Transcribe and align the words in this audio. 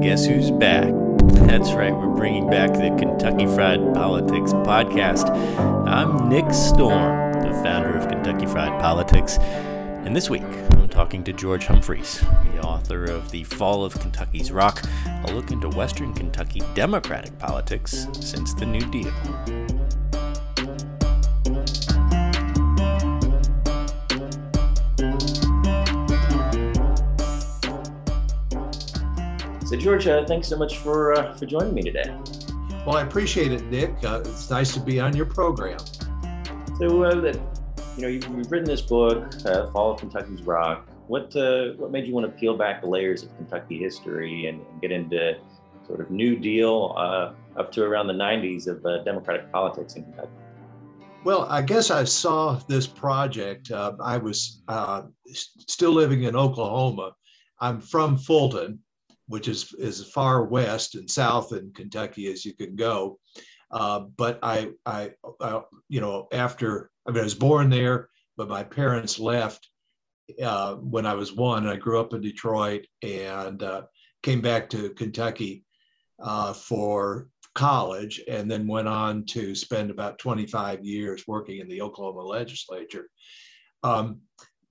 guess 0.00 0.26
who's 0.26 0.50
back? 0.52 0.92
That's 1.46 1.72
right, 1.72 1.92
we're 1.92 2.14
bringing 2.14 2.48
back 2.48 2.72
the 2.72 2.94
Kentucky 2.98 3.46
Fried 3.46 3.80
Politics 3.94 4.52
podcast. 4.52 5.28
I'm 5.88 6.28
Nick 6.28 6.52
Storm, 6.52 7.32
the 7.32 7.50
founder 7.64 7.96
of 7.98 8.08
Kentucky 8.08 8.46
Fried 8.46 8.80
Politics, 8.80 9.38
and 9.38 10.14
this 10.14 10.30
week 10.30 10.44
I'm 10.44 10.88
talking 10.88 11.24
to 11.24 11.32
George 11.32 11.66
Humphreys, 11.66 12.20
the 12.54 12.60
author 12.62 13.06
of 13.06 13.32
The 13.32 13.42
Fall 13.42 13.84
of 13.84 13.98
Kentucky's 13.98 14.52
Rock, 14.52 14.82
a 15.24 15.32
look 15.32 15.50
into 15.50 15.68
Western 15.68 16.14
Kentucky 16.14 16.62
Democratic 16.74 17.36
politics 17.40 18.06
since 18.12 18.54
the 18.54 18.66
New 18.66 18.88
Deal. 18.92 19.81
So, 29.72 29.78
George, 29.78 30.06
uh, 30.06 30.26
thanks 30.26 30.48
so 30.48 30.58
much 30.58 30.76
for 30.76 31.14
uh, 31.14 31.34
for 31.34 31.46
joining 31.46 31.72
me 31.72 31.80
today. 31.80 32.14
Well, 32.86 32.96
I 32.96 33.00
appreciate 33.00 33.52
it, 33.52 33.64
Nick. 33.70 34.04
Uh, 34.04 34.20
it's 34.22 34.50
nice 34.50 34.74
to 34.74 34.80
be 34.80 35.00
on 35.00 35.16
your 35.16 35.24
program. 35.24 35.78
So, 36.78 37.04
uh, 37.04 37.14
that 37.22 37.40
you 37.96 38.02
know, 38.02 38.08
you've, 38.08 38.28
you've, 38.36 38.52
written 38.52 38.68
this 38.68 38.82
book, 38.82 39.32
uh, 39.46 39.70
"Fall 39.70 39.92
of 39.92 39.98
Kentucky's 39.98 40.42
Rock." 40.42 40.86
What 41.06 41.34
uh, 41.36 41.70
what 41.78 41.90
made 41.90 42.06
you 42.06 42.12
want 42.12 42.26
to 42.26 42.38
peel 42.38 42.54
back 42.54 42.82
the 42.82 42.86
layers 42.86 43.22
of 43.22 43.34
Kentucky 43.38 43.78
history 43.78 44.44
and, 44.48 44.60
and 44.60 44.82
get 44.82 44.92
into 44.92 45.38
sort 45.86 46.00
of 46.00 46.10
New 46.10 46.36
Deal 46.36 46.94
up 47.56 47.72
to 47.72 47.82
around 47.82 48.08
the 48.08 48.12
'90s 48.12 48.66
of 48.66 48.82
Democratic 49.06 49.50
politics 49.50 49.94
in 49.94 50.02
Kentucky? 50.02 50.28
Well, 51.24 51.46
I 51.48 51.62
guess 51.62 51.90
I 51.90 52.04
saw 52.04 52.60
this 52.68 52.86
project. 52.86 53.72
I 53.72 54.18
was 54.18 54.60
still 55.66 55.92
living 55.92 56.24
in 56.24 56.36
Oklahoma. 56.36 57.12
I'm 57.58 57.80
from 57.80 58.18
Fulton, 58.18 58.78
which 59.32 59.48
is 59.48 59.72
as 59.82 60.04
far 60.04 60.44
west 60.44 60.94
and 60.94 61.10
south 61.10 61.52
in 61.52 61.72
Kentucky 61.72 62.30
as 62.30 62.44
you 62.44 62.54
can 62.54 62.76
go. 62.76 63.18
Uh, 63.70 64.00
but 64.18 64.38
I, 64.42 64.72
I, 64.84 65.12
I, 65.40 65.62
you 65.88 66.02
know, 66.02 66.28
after 66.32 66.90
I 67.06 67.12
mean, 67.12 67.20
I 67.20 67.24
was 67.24 67.34
born 67.34 67.70
there, 67.70 68.10
but 68.36 68.50
my 68.50 68.62
parents 68.62 69.18
left 69.18 69.70
uh, 70.42 70.74
when 70.74 71.06
I 71.06 71.14
was 71.14 71.32
one. 71.32 71.66
I 71.66 71.76
grew 71.76 71.98
up 71.98 72.12
in 72.12 72.20
Detroit 72.20 72.86
and 73.02 73.62
uh, 73.62 73.82
came 74.22 74.42
back 74.42 74.68
to 74.70 74.90
Kentucky 74.90 75.64
uh, 76.22 76.52
for 76.52 77.28
college, 77.54 78.20
and 78.28 78.50
then 78.50 78.66
went 78.66 78.88
on 78.88 79.24
to 79.24 79.54
spend 79.54 79.90
about 79.90 80.18
25 80.18 80.84
years 80.84 81.24
working 81.26 81.60
in 81.60 81.68
the 81.68 81.80
Oklahoma 81.80 82.20
legislature. 82.20 83.08
Um, 83.82 84.20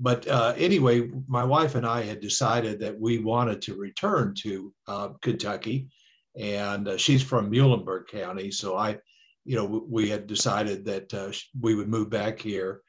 but 0.01 0.27
uh, 0.27 0.55
anyway, 0.57 1.11
my 1.27 1.43
wife 1.43 1.75
and 1.75 1.85
I 1.85 2.01
had 2.01 2.21
decided 2.21 2.79
that 2.79 2.99
we 2.99 3.19
wanted 3.19 3.61
to 3.61 3.75
return 3.75 4.33
to 4.39 4.73
uh, 4.87 5.09
Kentucky, 5.21 5.89
and 6.35 6.87
uh, 6.87 6.97
she's 6.97 7.21
from 7.21 7.51
Muhlenberg 7.51 8.07
County, 8.07 8.49
so 8.49 8.75
I, 8.75 8.97
you 9.45 9.55
know, 9.55 9.85
we 9.87 10.09
had 10.09 10.25
decided 10.25 10.83
that 10.85 11.13
uh, 11.13 11.31
we 11.59 11.75
would 11.75 11.87
move 11.87 12.09
back 12.09 12.39
here, 12.39 12.81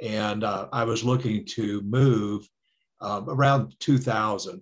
and 0.00 0.44
uh, 0.44 0.68
I 0.70 0.84
was 0.84 1.02
looking 1.02 1.46
to 1.54 1.80
move 1.80 2.46
um, 3.00 3.30
around 3.30 3.74
2000, 3.80 4.60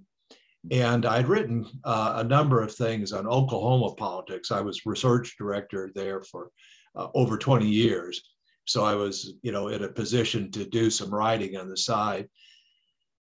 and 0.71 1.05
I'd 1.05 1.27
written 1.27 1.67
uh, 1.83 2.15
a 2.19 2.25
number 2.25 2.63
of 2.63 2.73
things 2.73 3.13
on 3.13 3.27
Oklahoma 3.27 3.97
politics. 3.97 4.53
I 4.53 4.61
was 4.61 4.87
research 4.87 5.35
director 5.37 5.91
there 5.97 6.23
for 6.23 6.51
over 6.95 7.37
20 7.37 7.67
years 7.67 8.23
so 8.69 8.85
I 8.85 8.95
was, 8.95 9.33
you 9.43 9.51
know, 9.51 9.69
in 9.69 9.83
a 9.83 9.89
position 9.89 10.51
to 10.51 10.67
do 10.67 10.91
some 10.91 11.11
writing 11.13 11.57
on 11.57 11.71
the 11.71 11.77
side. 11.77 12.29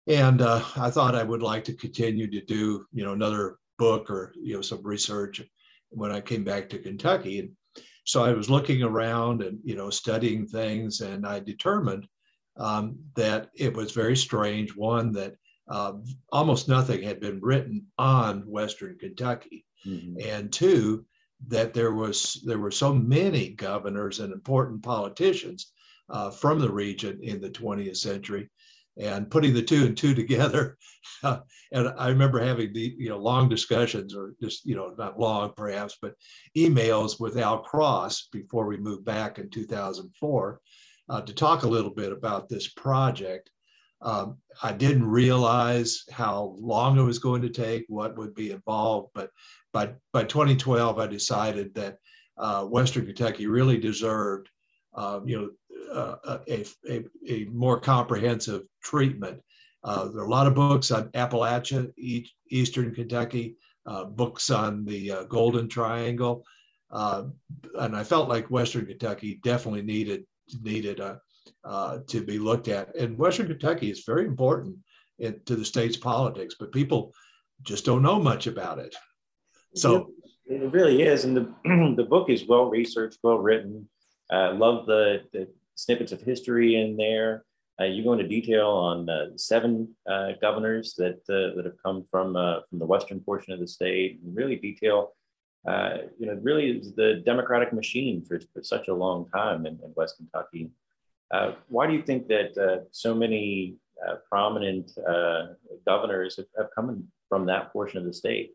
And 0.06 0.42
uh, 0.42 0.62
I 0.76 0.90
thought 0.90 1.14
I 1.14 1.22
would 1.22 1.42
like 1.42 1.64
to 1.64 1.74
continue 1.74 2.30
to 2.30 2.40
do, 2.42 2.84
you 2.92 3.04
know, 3.04 3.14
another 3.14 3.56
book 3.78 4.10
or, 4.10 4.34
you 4.36 4.54
know, 4.54 4.60
some 4.60 4.82
research 4.82 5.42
when 5.88 6.12
I 6.12 6.20
came 6.20 6.44
back 6.44 6.68
to 6.68 6.78
Kentucky. 6.78 7.38
And 7.38 7.50
so 8.04 8.22
I 8.22 8.32
was 8.34 8.50
looking 8.50 8.82
around 8.82 9.42
and, 9.42 9.58
you 9.64 9.74
know, 9.74 9.88
studying 9.88 10.46
things. 10.46 11.00
And 11.00 11.26
I 11.26 11.40
determined 11.40 12.06
um, 12.58 12.98
that 13.16 13.48
it 13.54 13.74
was 13.74 13.92
very 13.92 14.16
strange. 14.16 14.76
One, 14.76 15.12
that 15.12 15.34
uh, 15.70 15.94
almost 16.30 16.68
nothing 16.68 17.02
had 17.02 17.20
been 17.20 17.40
written 17.40 17.86
on 17.96 18.42
Western 18.42 18.98
Kentucky. 18.98 19.64
Mm-hmm. 19.86 20.28
And 20.28 20.52
two, 20.52 21.06
that 21.46 21.72
there 21.72 21.92
was 21.92 22.42
there 22.44 22.58
were 22.58 22.70
so 22.70 22.92
many 22.92 23.50
governors 23.50 24.20
and 24.20 24.32
important 24.32 24.82
politicians 24.82 25.72
uh, 26.10 26.30
from 26.30 26.58
the 26.58 26.70
region 26.70 27.18
in 27.22 27.40
the 27.40 27.50
20th 27.50 27.96
century 27.96 28.50
and 28.98 29.30
putting 29.30 29.54
the 29.54 29.62
two 29.62 29.86
and 29.86 29.96
two 29.96 30.14
together. 30.14 30.76
Uh, 31.22 31.38
and 31.72 31.88
i 31.98 32.08
remember 32.08 32.40
having 32.40 32.72
the 32.72 32.94
you 32.98 33.08
know 33.08 33.18
long 33.18 33.48
discussions 33.48 34.14
or 34.14 34.34
just 34.42 34.64
you 34.64 34.74
know 34.74 34.94
not 34.98 35.18
long 35.18 35.52
perhaps 35.56 35.96
but 36.00 36.14
emails 36.56 37.20
with 37.20 37.38
al 37.38 37.58
cross 37.58 38.28
before 38.32 38.66
we 38.66 38.76
moved 38.76 39.04
back 39.04 39.38
in 39.38 39.50
2004 39.50 40.60
uh, 41.10 41.20
to 41.22 41.34
talk 41.34 41.62
a 41.62 41.68
little 41.68 41.90
bit 41.90 42.12
about 42.12 42.48
this 42.48 42.68
project 42.68 43.50
um, 44.00 44.38
I 44.62 44.72
didn't 44.72 45.06
realize 45.06 46.04
how 46.10 46.54
long 46.58 46.98
it 46.98 47.02
was 47.02 47.18
going 47.18 47.42
to 47.42 47.48
take, 47.48 47.84
what 47.88 48.16
would 48.16 48.34
be 48.34 48.52
involved, 48.52 49.10
but 49.14 49.30
by, 49.72 49.92
by 50.12 50.24
2012, 50.24 50.98
I 50.98 51.06
decided 51.06 51.74
that 51.74 51.98
uh, 52.36 52.64
Western 52.64 53.06
Kentucky 53.06 53.46
really 53.46 53.78
deserved, 53.78 54.48
uh, 54.94 55.20
you 55.24 55.38
know, 55.38 55.50
uh, 55.92 56.38
a, 56.48 56.64
a, 56.88 57.04
a, 57.28 57.44
more 57.46 57.80
comprehensive 57.80 58.62
treatment. 58.82 59.40
Uh, 59.82 60.08
there 60.08 60.22
are 60.22 60.26
a 60.26 60.30
lot 60.30 60.46
of 60.46 60.54
books 60.54 60.90
on 60.90 61.08
Appalachia, 61.10 61.90
Eastern 62.50 62.94
Kentucky, 62.94 63.56
uh, 63.86 64.04
books 64.04 64.50
on 64.50 64.84
the 64.84 65.10
uh, 65.10 65.22
Golden 65.24 65.68
Triangle, 65.68 66.44
and 66.90 67.96
I 67.96 68.04
felt 68.04 68.28
like 68.28 68.50
Western 68.50 68.86
Kentucky 68.86 69.40
definitely 69.42 69.82
needed 69.82 70.24
needed 70.62 71.00
a, 71.00 71.20
to 71.64 72.24
be 72.24 72.38
looked 72.38 72.68
at. 72.68 72.94
And 72.96 73.18
Western 73.18 73.46
Kentucky 73.46 73.90
is 73.90 74.04
very 74.04 74.24
important 74.24 74.76
in, 75.18 75.40
to 75.46 75.56
the 75.56 75.64
state's 75.64 75.96
politics, 75.96 76.54
but 76.58 76.72
people 76.72 77.12
just 77.62 77.84
don't 77.84 78.02
know 78.02 78.20
much 78.20 78.46
about 78.46 78.78
it. 78.78 78.94
So 79.74 80.10
it 80.46 80.72
really 80.72 81.02
is, 81.02 81.24
and 81.24 81.36
the 81.36 81.52
the 81.96 82.06
book 82.08 82.30
is 82.30 82.46
well 82.46 82.70
researched, 82.70 83.18
well 83.22 83.38
written. 83.38 83.88
I 84.30 84.46
uh, 84.46 84.54
love 84.54 84.86
the 84.86 85.22
the 85.32 85.48
snippets 85.74 86.12
of 86.12 86.22
history 86.22 86.80
in 86.80 86.96
there. 86.96 87.44
Uh, 87.80 87.84
you 87.84 88.02
go 88.02 88.12
into 88.12 88.26
detail 88.26 88.68
on 88.68 89.08
uh, 89.08 89.26
seven 89.36 89.94
uh, 90.10 90.30
governors 90.40 90.94
that 90.98 91.20
uh, 91.28 91.54
that 91.54 91.64
have 91.64 91.80
come 91.84 92.04
from 92.10 92.34
uh, 92.36 92.60
from 92.68 92.78
the 92.78 92.86
western 92.86 93.20
portion 93.20 93.52
of 93.52 93.60
the 93.60 93.68
state, 93.68 94.20
and 94.24 94.34
really 94.34 94.56
detail. 94.56 95.14
you 96.18 96.26
know, 96.26 96.38
really 96.42 96.78
is 96.78 96.94
the 96.94 97.22
Democratic 97.24 97.72
machine 97.72 98.24
for, 98.24 98.40
for 98.52 98.62
such 98.62 98.88
a 98.88 98.94
long 98.94 99.28
time 99.30 99.66
in, 99.66 99.74
in 99.84 99.92
West 99.94 100.16
Kentucky. 100.16 100.70
Why 101.68 101.86
do 101.86 101.92
you 101.92 102.02
think 102.02 102.28
that 102.28 102.86
so 102.90 103.14
many 103.14 103.76
prominent 104.28 104.92
governors 105.86 106.36
have, 106.36 106.46
have 106.56 106.68
come 106.74 107.04
from 107.28 107.46
that 107.46 107.72
portion 107.72 107.98
of 107.98 108.04
the 108.04 108.12
state? 108.12 108.54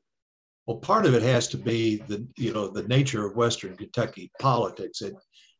Well, 0.65 0.77
part 0.77 1.05
of 1.05 1.13
it 1.13 1.23
has 1.23 1.47
to 1.49 1.57
be 1.57 1.97
the 1.97 2.25
you 2.37 2.53
know 2.53 2.67
the 2.67 2.87
nature 2.87 3.25
of 3.25 3.35
Western 3.35 3.75
Kentucky 3.75 4.31
politics. 4.39 5.01
It 5.01 5.15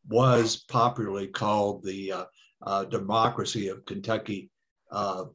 was 0.08 0.64
popularly 0.70 1.28
called 1.28 1.84
the 1.84 2.12
uh, 2.12 2.26
uh, 2.62 2.86
democracy 2.86 3.68
of 3.68 3.86
Kentucky 3.86 4.50
uh, 4.92 5.26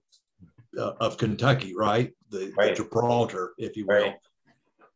uh 0.79 0.93
of 1.01 1.19
Kentucky, 1.19 1.75
right? 1.77 2.13
The, 2.31 2.53
right? 2.57 2.75
the, 2.75 2.83
Gibraltar, 2.83 3.53
if 3.59 3.77
you 3.77 3.87
will. 3.87 4.03
Right. 4.03 4.15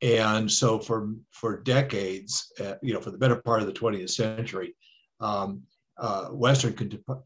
And 0.00 0.50
so 0.50 0.78
for 0.78 1.14
for 1.30 1.60
decades, 1.60 2.50
uh, 2.58 2.74
you 2.82 2.94
know, 2.94 3.00
for 3.00 3.10
the 3.10 3.18
better 3.18 3.36
part 3.36 3.60
of 3.60 3.66
the 3.66 3.72
20th 3.72 4.10
century, 4.10 4.74
um, 5.20 5.62
uh, 6.02 6.26
Western 6.26 6.74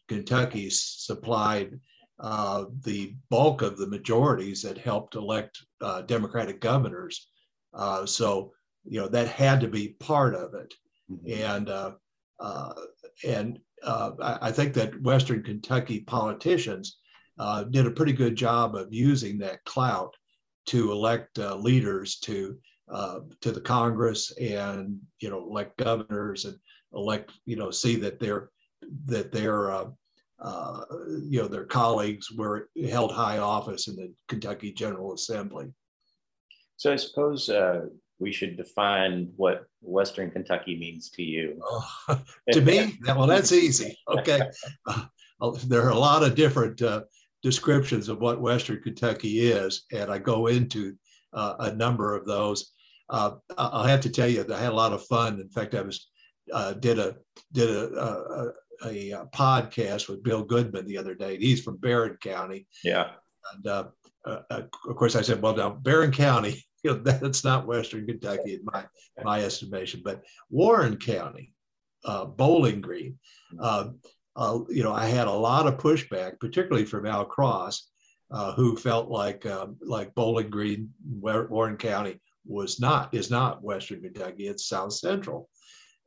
Kentucky 0.06 0.70
supplied 0.70 1.80
the 2.18 3.16
bulk 3.30 3.62
of 3.62 3.76
the 3.76 3.88
majorities 3.88 4.62
that 4.62 4.78
helped 4.78 5.16
elect 5.16 5.58
Democratic 6.06 6.60
governors 6.60 7.28
uh, 7.76 8.06
so, 8.06 8.52
you 8.84 9.00
know, 9.00 9.08
that 9.08 9.28
had 9.28 9.60
to 9.60 9.68
be 9.68 9.88
part 10.00 10.34
of 10.34 10.54
it. 10.54 10.74
Mm-hmm. 11.10 11.42
And, 11.42 11.68
uh, 11.68 11.92
uh, 12.40 12.72
and 13.24 13.58
uh, 13.82 14.12
I, 14.20 14.48
I, 14.48 14.52
think 14.52 14.74
that 14.74 15.00
Western 15.02 15.42
Kentucky 15.42 16.00
politicians 16.00 16.98
uh, 17.38 17.64
did 17.64 17.86
a 17.86 17.90
pretty 17.90 18.12
good 18.12 18.34
job 18.34 18.74
of 18.74 18.92
using 18.92 19.38
that 19.38 19.64
clout 19.64 20.14
to 20.66 20.90
elect 20.90 21.38
uh, 21.38 21.54
leaders 21.54 22.18
to 22.20 22.58
to 23.40 23.50
the 23.50 23.60
Congress 23.60 24.30
and 24.38 24.98
you 25.20 25.28
know 25.28 25.38
elect 25.38 25.76
governors 25.76 26.44
and 26.44 26.56
elect 26.94 27.32
you 27.44 27.56
know 27.56 27.70
see 27.70 27.96
that 27.96 28.20
their 28.20 28.50
that 29.06 29.32
their 29.32 29.72
uh, 29.72 29.86
you 31.22 31.40
know 31.40 31.48
their 31.48 31.64
colleagues 31.64 32.30
were 32.30 32.68
held 32.90 33.12
high 33.12 33.38
office 33.38 33.88
in 33.88 33.96
the 33.96 34.12
Kentucky 34.28 34.72
General 34.72 35.14
Assembly. 35.14 35.72
So 36.76 36.92
I 36.92 36.96
suppose 36.96 37.48
uh, 37.48 37.86
we 38.18 38.32
should 38.32 38.56
define 38.56 39.30
what 39.36 39.66
Western 39.80 40.30
Kentucky 40.30 40.76
means 40.76 41.10
to 41.10 41.22
you. 41.22 41.60
Oh, 41.62 42.20
to 42.52 42.60
me, 42.60 42.98
well, 43.06 43.26
that's 43.26 43.52
easy. 43.52 43.96
Okay, 44.08 44.40
uh, 44.86 45.50
there 45.66 45.82
are 45.82 45.90
a 45.90 45.98
lot 45.98 46.22
of 46.22 46.34
different 46.34 46.80
uh, 46.82 47.02
descriptions 47.42 48.08
of 48.08 48.20
what 48.20 48.40
Western 48.40 48.82
Kentucky 48.82 49.40
is, 49.40 49.84
and 49.92 50.10
I 50.10 50.18
go 50.18 50.48
into 50.48 50.94
uh, 51.32 51.54
a 51.60 51.72
number 51.72 52.14
of 52.14 52.26
those. 52.26 52.72
Uh, 53.08 53.32
I'll 53.56 53.84
have 53.84 54.00
to 54.00 54.10
tell 54.10 54.28
you 54.28 54.44
I 54.52 54.58
had 54.58 54.72
a 54.72 54.76
lot 54.76 54.92
of 54.92 55.06
fun. 55.06 55.40
In 55.40 55.48
fact, 55.48 55.74
I 55.74 55.82
was 55.82 56.08
uh, 56.52 56.72
did 56.74 56.98
a 56.98 57.16
did 57.52 57.70
a, 57.70 57.96
a, 57.96 58.52
a, 58.84 59.10
a, 59.10 59.26
podcast 59.26 60.08
with 60.08 60.22
Bill 60.22 60.42
Goodman 60.42 60.86
the 60.86 60.98
other 60.98 61.14
day. 61.14 61.36
He's 61.36 61.62
from 61.62 61.76
Barren 61.76 62.16
County. 62.20 62.66
Yeah. 62.84 63.10
And 63.54 63.66
uh, 63.66 63.84
uh, 64.24 64.40
of 64.50 64.96
course, 64.96 65.16
I 65.16 65.22
said, 65.22 65.40
well, 65.40 65.56
now 65.56 65.70
Barren 65.70 66.12
County, 66.12 66.64
you 66.84 66.92
know, 66.92 66.98
that's 66.98 67.44
not 67.44 67.66
Western 67.66 68.06
Kentucky 68.06 68.54
in 68.54 68.60
my 68.64 68.84
my 69.22 69.42
estimation, 69.42 70.02
but 70.04 70.22
Warren 70.50 70.96
County, 70.96 71.52
Bowling 72.04 72.80
Green. 72.80 73.18
you 73.52 74.82
know, 74.82 74.92
I 74.92 75.06
had 75.06 75.26
a 75.26 75.32
lot 75.32 75.66
of 75.66 75.78
pushback, 75.78 76.38
particularly 76.40 76.84
from 76.84 77.06
Al 77.06 77.24
Cross, 77.24 77.88
uh, 78.30 78.52
who 78.52 78.76
felt 78.76 79.08
like 79.08 79.46
um, 79.46 79.76
like 79.80 80.14
Bowling 80.14 80.50
Green, 80.50 80.90
Warren 81.20 81.76
County 81.76 82.20
was 82.44 82.80
not 82.80 83.14
is 83.14 83.30
not 83.30 83.62
Western 83.62 84.02
Kentucky. 84.02 84.48
It's 84.48 84.68
South 84.68 84.92
Central, 84.92 85.48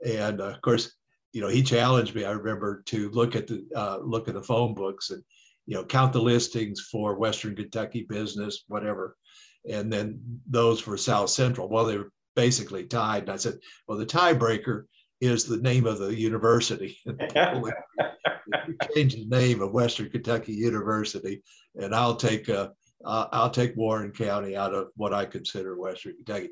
and 0.06 0.42
uh, 0.42 0.50
of 0.50 0.62
course, 0.62 0.94
you 1.31 1.42
know, 1.42 1.48
he 1.48 1.62
challenged 1.62 2.16
me. 2.16 2.26
I 2.26 2.31
remember 2.31 2.81
to 2.88 3.10
look 3.12 3.36
at 3.36 3.48
the 3.48 3.66
uh, 3.76 4.00
look 4.02 4.28
at 4.28 4.34
the 4.34 4.44
phone 4.44 4.74
books 4.74 5.12
and 5.12 5.24
you 5.66 5.76
know 5.76 5.84
count 5.84 6.14
the 6.14 6.22
listings 6.22 6.81
for 6.92 7.16
Western 7.16 7.56
Kentucky 7.56 8.06
business, 8.08 8.64
whatever, 8.68 9.16
and 9.70 9.92
then 9.92 10.20
those 10.48 10.80
for 10.80 10.98
South 10.98 11.30
Central. 11.30 11.70
Well, 11.70 11.86
they 11.86 11.98
were 11.98 12.12
basically 12.36 12.86
tied. 12.86 13.24
And 13.24 13.31
I 13.31 13.36
said, 13.36 13.60
well, 13.88 13.98
the 13.98 14.06
tiebreaker 14.06 14.84
is 15.22 15.46
the 15.46 15.58
name 15.58 15.86
of 15.86 16.00
the 16.00 16.16
university. 16.16 16.98
change 18.96 19.16
the 19.16 19.28
name 19.28 19.62
of 19.62 19.72
Western 19.72 20.10
Kentucky 20.10 20.54
University, 20.54 21.44
and 21.75 21.94
I'll 21.94 22.16
take 22.16 22.50
uh, 22.50 22.70
I'll 23.06 23.52
take 23.52 23.75
Warren 23.75 24.12
County 24.12 24.56
out 24.56 24.74
of 24.74 24.88
what 24.96 25.14
I 25.14 25.25
consider 25.25 25.78
Western 25.78 26.16
Kentucky. 26.16 26.50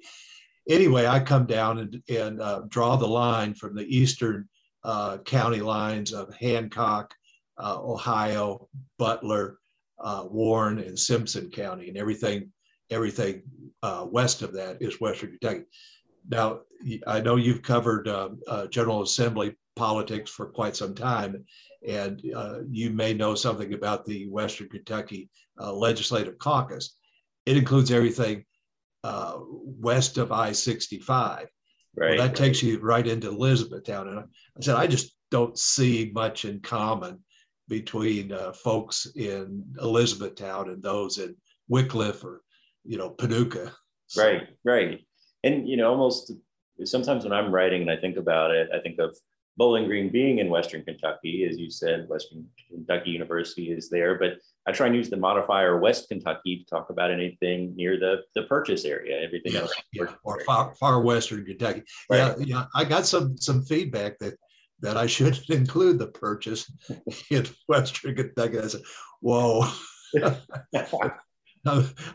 Anyway, 0.70 1.06
I 1.06 1.20
come 1.22 1.46
down 1.46 1.80
and, 1.80 2.02
and 2.10 2.42
uh, 2.42 2.62
draw 2.68 2.98
the 2.98 3.08
line 3.08 3.54
from 3.54 3.74
the 3.74 3.86
eastern 3.86 4.48
uh, 4.88 5.18
county 5.20 5.60
lines 5.60 6.14
of 6.14 6.34
Hancock, 6.34 7.14
uh, 7.60 7.78
Ohio, 7.80 8.70
Butler, 8.98 9.60
uh, 10.00 10.24
Warren, 10.30 10.80
and 10.80 10.98
Simpson 10.98 11.52
County, 11.52 11.90
and 11.90 11.98
everything 11.98 12.52
everything 12.90 13.44
uh, 13.84 14.06
west 14.10 14.42
of 14.42 14.54
that 14.54 14.78
is 14.82 15.02
Western 15.02 15.32
Kentucky. 15.32 15.66
Now, 16.30 16.62
I 17.06 17.20
know 17.20 17.36
you've 17.36 17.62
covered 17.62 18.08
General 18.72 19.02
Assembly 19.02 19.56
politics 19.76 20.32
for 20.32 20.48
quite 20.48 20.76
some 20.76 20.96
time, 20.96 21.46
and 21.88 22.22
uh, 22.36 22.60
you 22.70 22.90
may 22.90 23.14
know 23.14 23.36
something 23.36 23.74
about 23.74 24.06
the 24.06 24.28
Western 24.28 24.70
Kentucky 24.70 25.30
uh, 25.60 25.72
Legislative 25.74 26.38
Caucus. 26.40 26.96
It 27.46 27.58
includes 27.58 27.92
everything 27.92 28.46
uh, 29.04 29.36
west 29.40 30.18
of 30.18 30.32
I 30.32 30.52
65. 30.52 31.48
Right. 31.98 32.18
Well, 32.18 32.28
that 32.28 32.36
takes 32.36 32.62
you 32.62 32.80
right 32.80 33.06
into 33.06 33.30
Elizabethtown. 33.30 34.08
And 34.08 34.20
I 34.20 34.24
said, 34.62 34.76
I 34.76 34.86
just 34.86 35.16
don't 35.32 35.58
see 35.58 36.12
much 36.14 36.46
in 36.46 36.60
common 36.60 37.20
between 37.68 38.32
uh, 38.32 38.54
folks 38.54 39.08
in 39.16 39.66
Elizabethtown 39.82 40.70
and 40.70 40.82
those 40.82 41.18
in 41.18 41.36
Wickliffe 41.70 42.24
or, 42.24 42.42
you 42.86 42.98
know, 42.98 43.10
Paducah. 43.10 43.74
So, 44.06 44.26
right, 44.26 44.48
right. 44.64 45.00
And, 45.44 45.68
you 45.68 45.76
know, 45.76 45.90
almost 45.90 46.32
sometimes 46.84 47.24
when 47.24 47.34
I'm 47.34 47.52
writing 47.52 47.82
and 47.82 47.92
I 47.92 47.98
think 47.98 48.18
about 48.18 48.52
it, 48.52 48.70
I 48.74 48.80
think 48.80 49.00
of 49.00 49.18
Bowling 49.58 49.86
Green 49.86 50.10
being 50.10 50.38
in 50.38 50.50
Western 50.50 50.84
Kentucky, 50.84 51.48
as 51.50 51.58
you 51.58 51.72
said, 51.72 52.08
Western 52.08 52.46
Kentucky 52.70 53.10
University 53.10 53.72
is 53.72 53.90
there, 53.90 54.20
but 54.20 54.38
I 54.68 54.74
try 54.74 54.88
and 54.88 54.96
use 54.96 55.10
the 55.10 55.18
modifier 55.18 55.80
West 55.80 56.10
Kentucky 56.10 56.60
to 56.60 56.66
talk 56.66 56.90
about 56.90 57.10
anything 57.10 57.74
near 57.76 57.98
the, 57.98 58.24
the 58.36 58.44
purchase 58.44 58.84
area, 58.84 59.20
everything 59.22 59.54
yeah, 59.54 59.62
else. 59.62 59.74
Yeah, 59.94 60.06
or 60.24 60.42
far, 60.46 60.76
far 60.76 61.02
Western 61.02 61.46
Kentucky. 61.46 61.84
Right. 62.10 62.36
Yeah, 62.40 62.46
yeah. 62.46 62.66
I 62.76 62.84
got 62.84 63.06
some 63.06 63.38
some 63.38 63.64
feedback 63.64 64.20
that 64.20 64.34
that 64.82 64.98
I 64.98 65.08
should 65.08 65.40
include 65.50 66.00
the 66.00 66.08
purchase 66.08 66.70
in 67.32 67.48
Western 67.68 68.16
Kentucky. 68.16 68.60
I 68.60 68.68
said, 68.68 68.82
whoa. 69.22 69.68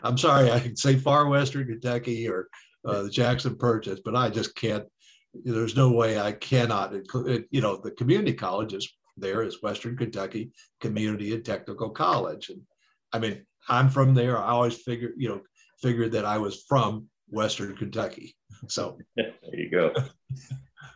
I'm 0.03 0.17
sorry, 0.17 0.51
I 0.51 0.59
can 0.59 0.75
say 0.75 0.95
far 0.95 1.27
Western 1.27 1.67
Kentucky 1.67 2.29
or 2.29 2.47
uh, 2.85 3.03
the 3.03 3.09
Jackson 3.09 3.55
Purchase, 3.55 3.99
but 4.03 4.15
I 4.15 4.29
just 4.29 4.55
can't 4.55 4.85
there's 5.43 5.75
no 5.75 5.91
way 5.91 6.19
I 6.19 6.31
cannot 6.31 6.93
include, 6.93 7.45
you 7.49 7.61
know, 7.61 7.77
the 7.77 7.91
community 7.91 8.33
colleges 8.33 8.87
there 9.17 9.43
is 9.43 9.61
Western 9.61 9.97
Kentucky 9.97 10.51
Community 10.81 11.33
and 11.33 11.45
Technical 11.45 11.89
College. 11.89 12.49
And 12.49 12.61
I 13.11 13.19
mean, 13.19 13.45
I'm 13.69 13.89
from 13.89 14.13
there. 14.13 14.37
I 14.37 14.49
always 14.49 14.77
figured, 14.77 15.13
you 15.17 15.29
know, 15.29 15.41
figured 15.81 16.11
that 16.13 16.25
I 16.25 16.37
was 16.37 16.63
from 16.67 17.07
Western 17.29 17.75
Kentucky. 17.75 18.35
So 18.67 18.97
there 19.15 19.33
you 19.53 19.69
go. 19.69 19.93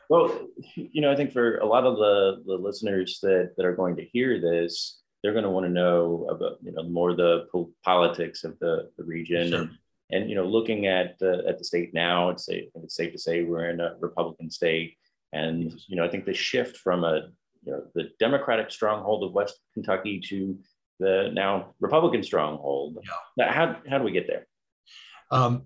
well, 0.09 0.47
you 0.75 1.01
know, 1.01 1.11
I 1.11 1.15
think 1.15 1.31
for 1.31 1.57
a 1.57 1.65
lot 1.65 1.85
of 1.85 1.97
the, 1.97 2.43
the 2.45 2.55
listeners 2.55 3.19
that, 3.21 3.53
that 3.57 3.65
are 3.65 3.75
going 3.75 3.95
to 3.97 4.05
hear 4.05 4.39
this, 4.39 5.01
they're 5.21 5.33
going 5.33 5.43
to 5.43 5.49
want 5.49 5.65
to 5.65 5.71
know 5.71 6.27
about, 6.29 6.57
you 6.61 6.71
know, 6.71 6.83
more 6.83 7.15
the 7.15 7.47
politics 7.83 8.43
of 8.43 8.57
the, 8.59 8.89
the 8.97 9.03
region 9.03 9.49
sure. 9.49 9.61
and 9.61 9.77
and 10.09 10.29
you 10.29 10.35
know, 10.35 10.45
looking 10.45 10.87
at 10.87 11.19
the 11.19 11.43
at 11.47 11.57
the 11.57 11.65
state 11.65 11.93
now, 11.93 12.29
it's 12.29 12.45
safe, 12.45 12.69
it's 12.75 12.95
safe 12.95 13.11
to 13.11 13.19
say 13.19 13.43
we're 13.43 13.69
in 13.69 13.81
a 13.81 13.95
Republican 13.99 14.49
state. 14.49 14.95
And 15.33 15.73
you 15.87 15.97
know, 15.97 16.05
I 16.05 16.09
think 16.09 16.25
the 16.25 16.33
shift 16.33 16.77
from 16.77 17.03
a 17.03 17.29
you 17.67 17.73
know 17.73 17.83
the 17.93 18.09
Democratic 18.17 18.71
stronghold 18.71 19.23
of 19.25 19.33
West 19.33 19.59
Kentucky 19.73 20.21
to 20.29 20.57
the 20.99 21.29
now 21.33 21.73
Republican 21.79 22.23
stronghold. 22.23 22.97
Yeah. 23.37 23.51
How 23.51 23.77
how 23.89 23.97
do 23.97 24.05
we 24.05 24.11
get 24.11 24.25
there? 24.25 24.47
Um, 25.29 25.63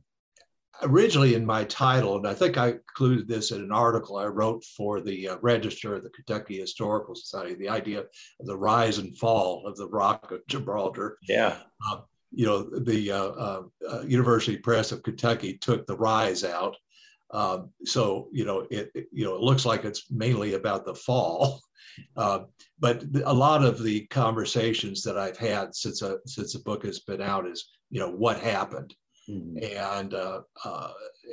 originally 0.82 1.36
in 1.36 1.46
my 1.46 1.64
title, 1.66 2.18
and 2.18 2.28
I 2.28 2.34
think 2.34 2.58
I 2.58 2.70
included 2.70 3.28
this 3.28 3.52
in 3.52 3.62
an 3.62 3.72
article 3.72 4.18
I 4.18 4.26
wrote 4.26 4.64
for 4.64 5.00
the 5.00 5.30
uh, 5.30 5.38
Register 5.42 5.96
of 5.96 6.04
the 6.04 6.10
Kentucky 6.10 6.60
Historical 6.60 7.14
Society, 7.14 7.54
the 7.54 7.70
idea 7.70 8.00
of 8.00 8.46
the 8.48 8.58
rise 8.58 8.98
and 8.98 9.16
fall 9.16 9.68
of 9.68 9.78
the 9.78 9.88
Rock 9.88 10.32
of 10.32 10.46
Gibraltar. 10.48 11.20
Yeah. 11.28 11.58
Uh, 11.88 12.02
you 12.34 12.48
know, 12.48 12.64
the 12.64 13.12
uh, 13.12 13.24
uh, 13.24 13.64
uh, 13.88 14.02
University 14.02 14.58
Press 14.58 14.92
of 14.92 15.04
Kentucky 15.04 15.58
took 15.58 15.86
the 15.86 15.98
rise 15.98 16.44
out. 16.44 16.76
Um, 17.32 17.70
so, 17.86 18.28
you 18.32 18.46
know, 18.46 18.68
it, 18.70 18.92
it, 18.94 19.08
you 19.12 19.26
know, 19.26 19.36
it 19.36 19.42
looks 19.42 19.66
like 19.66 19.86
it's 19.86 20.12
mainly 20.12 20.54
about 20.54 20.86
the 20.86 20.96
fall. 20.96 21.62
Uh, 22.16 22.40
but 22.80 23.04
a 23.26 23.34
lot 23.34 23.66
of 23.66 23.84
the 23.84 24.06
conversations 24.08 25.04
that 25.04 25.18
I've 25.18 25.38
had 25.38 25.76
since 25.76 26.02
a, 26.02 26.14
uh, 26.14 26.18
since 26.26 26.54
the 26.54 26.60
book 26.60 26.86
has 26.86 27.02
been 27.02 27.22
out 27.22 27.46
is, 27.46 27.70
you 27.90 28.00
know, 28.00 28.10
what 28.10 28.40
happened. 28.40 28.96
Mm-hmm. 29.30 29.58
And, 29.78 30.14
uh, 30.14 30.40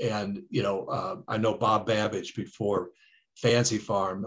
and, 0.03 0.43
you 0.51 0.65
know, 0.65 1.23
I 1.29 1.39
know 1.39 1.55
Bob 1.55 1.87
Babbage 1.87 2.35
before 2.35 2.91
Fancy 3.37 3.79
Farm, 3.79 4.27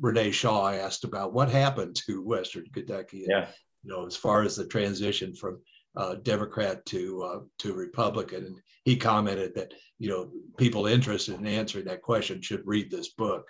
Renee 0.00 0.30
Shaw 0.30 0.68
asked 0.68 1.02
about 1.02 1.32
what 1.32 1.50
happened 1.50 1.96
to 2.06 2.22
Western 2.22 2.66
Kentucky. 2.72 3.26
yeah. 3.28 3.48
You 3.82 3.90
know, 3.90 4.06
as 4.06 4.16
far 4.16 4.42
as 4.42 4.54
the 4.54 4.66
transition 4.66 5.34
from 5.34 5.60
uh, 5.96 6.16
Democrat 6.16 6.84
to 6.86 7.22
uh, 7.22 7.40
to 7.58 7.74
Republican, 7.74 8.44
and 8.44 8.56
he 8.84 8.96
commented 8.96 9.54
that 9.54 9.72
you 9.98 10.08
know 10.08 10.30
people 10.58 10.86
interested 10.86 11.38
in 11.38 11.46
answering 11.46 11.84
that 11.84 12.02
question 12.02 12.42
should 12.42 12.66
read 12.66 12.90
this 12.90 13.10
book. 13.10 13.46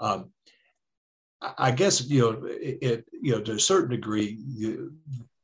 Um, 0.00 0.30
I 1.58 1.70
guess 1.72 2.06
you 2.06 2.20
know 2.20 2.46
it, 2.46 2.78
it, 2.80 3.04
you 3.12 3.32
know 3.32 3.40
to 3.42 3.52
a 3.52 3.60
certain 3.60 3.90
degree, 3.90 4.38
you, 4.46 4.94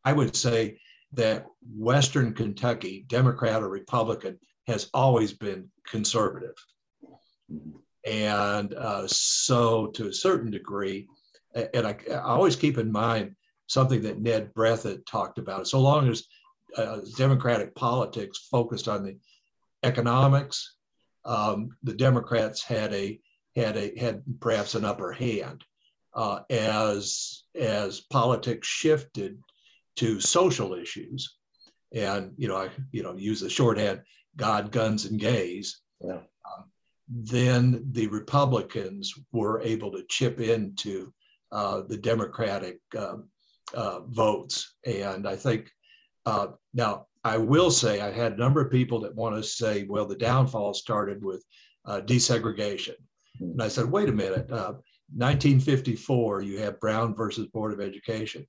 I 0.04 0.12
would 0.12 0.34
say 0.34 0.78
that 1.12 1.46
Western 1.76 2.32
Kentucky, 2.32 3.04
Democrat 3.08 3.62
or 3.62 3.68
Republican, 3.68 4.38
has 4.66 4.88
always 4.94 5.32
been 5.32 5.68
conservative, 5.86 6.54
and 8.06 8.72
uh, 8.74 9.06
so 9.06 9.88
to 9.88 10.08
a 10.08 10.12
certain 10.12 10.50
degree, 10.50 11.06
and 11.54 11.86
I, 11.86 11.96
I 12.10 12.18
always 12.20 12.56
keep 12.56 12.78
in 12.78 12.90
mind 12.90 13.34
something 13.70 14.02
that 14.02 14.20
Ned 14.20 14.52
Breathitt 14.52 15.06
talked 15.06 15.38
about. 15.38 15.68
So 15.68 15.80
long 15.80 16.08
as 16.08 16.24
uh, 16.76 16.98
Democratic 17.16 17.74
politics 17.74 18.48
focused 18.50 18.88
on 18.88 19.04
the 19.04 19.16
economics, 19.84 20.74
um, 21.24 21.70
the 21.84 21.94
Democrats 21.94 22.62
had 22.62 22.92
a 22.92 23.20
had 23.54 23.76
a 23.76 23.96
had 23.98 24.22
perhaps 24.40 24.74
an 24.74 24.84
upper 24.84 25.12
hand. 25.12 25.64
Uh, 26.12 26.40
as 26.50 27.44
as 27.54 28.00
politics 28.00 28.66
shifted 28.66 29.38
to 29.94 30.20
social 30.20 30.74
issues, 30.74 31.36
and 31.92 32.32
you 32.36 32.48
know 32.48 32.56
I 32.56 32.70
you 32.90 33.04
know 33.04 33.14
use 33.16 33.40
the 33.40 33.48
shorthand 33.48 34.02
God, 34.36 34.72
guns, 34.72 35.04
and 35.04 35.20
gays. 35.20 35.80
Yeah. 36.04 36.18
Um, 36.48 36.64
then 37.08 37.84
the 37.92 38.08
Republicans 38.08 39.14
were 39.32 39.60
able 39.62 39.92
to 39.92 40.04
chip 40.08 40.40
into 40.40 41.12
uh, 41.52 41.82
the 41.88 41.96
Democratic 41.96 42.80
um, 42.98 43.28
uh, 43.74 44.00
votes. 44.08 44.76
And 44.86 45.26
I 45.28 45.36
think 45.36 45.70
uh, 46.26 46.48
now 46.74 47.06
I 47.24 47.36
will 47.38 47.70
say 47.70 48.00
I 48.00 48.10
had 48.10 48.32
a 48.32 48.36
number 48.36 48.60
of 48.60 48.70
people 48.70 49.00
that 49.00 49.14
want 49.14 49.36
to 49.36 49.42
say, 49.42 49.84
well, 49.88 50.06
the 50.06 50.16
downfall 50.16 50.74
started 50.74 51.22
with 51.24 51.44
uh, 51.84 52.00
desegregation. 52.00 52.94
Hmm. 53.38 53.50
And 53.52 53.62
I 53.62 53.68
said, 53.68 53.90
wait 53.90 54.08
a 54.08 54.12
minute, 54.12 54.50
1954, 54.50 56.36
uh, 56.36 56.40
you 56.42 56.58
have 56.58 56.80
Brown 56.80 57.14
versus 57.14 57.46
Board 57.48 57.72
of 57.72 57.80
Education. 57.80 58.46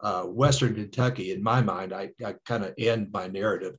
Uh, 0.00 0.24
Western 0.24 0.74
Kentucky, 0.74 1.32
in 1.32 1.42
my 1.42 1.62
mind, 1.62 1.92
I, 1.92 2.10
I 2.24 2.34
kind 2.44 2.64
of 2.64 2.74
end 2.78 3.10
my 3.12 3.26
narrative. 3.28 3.76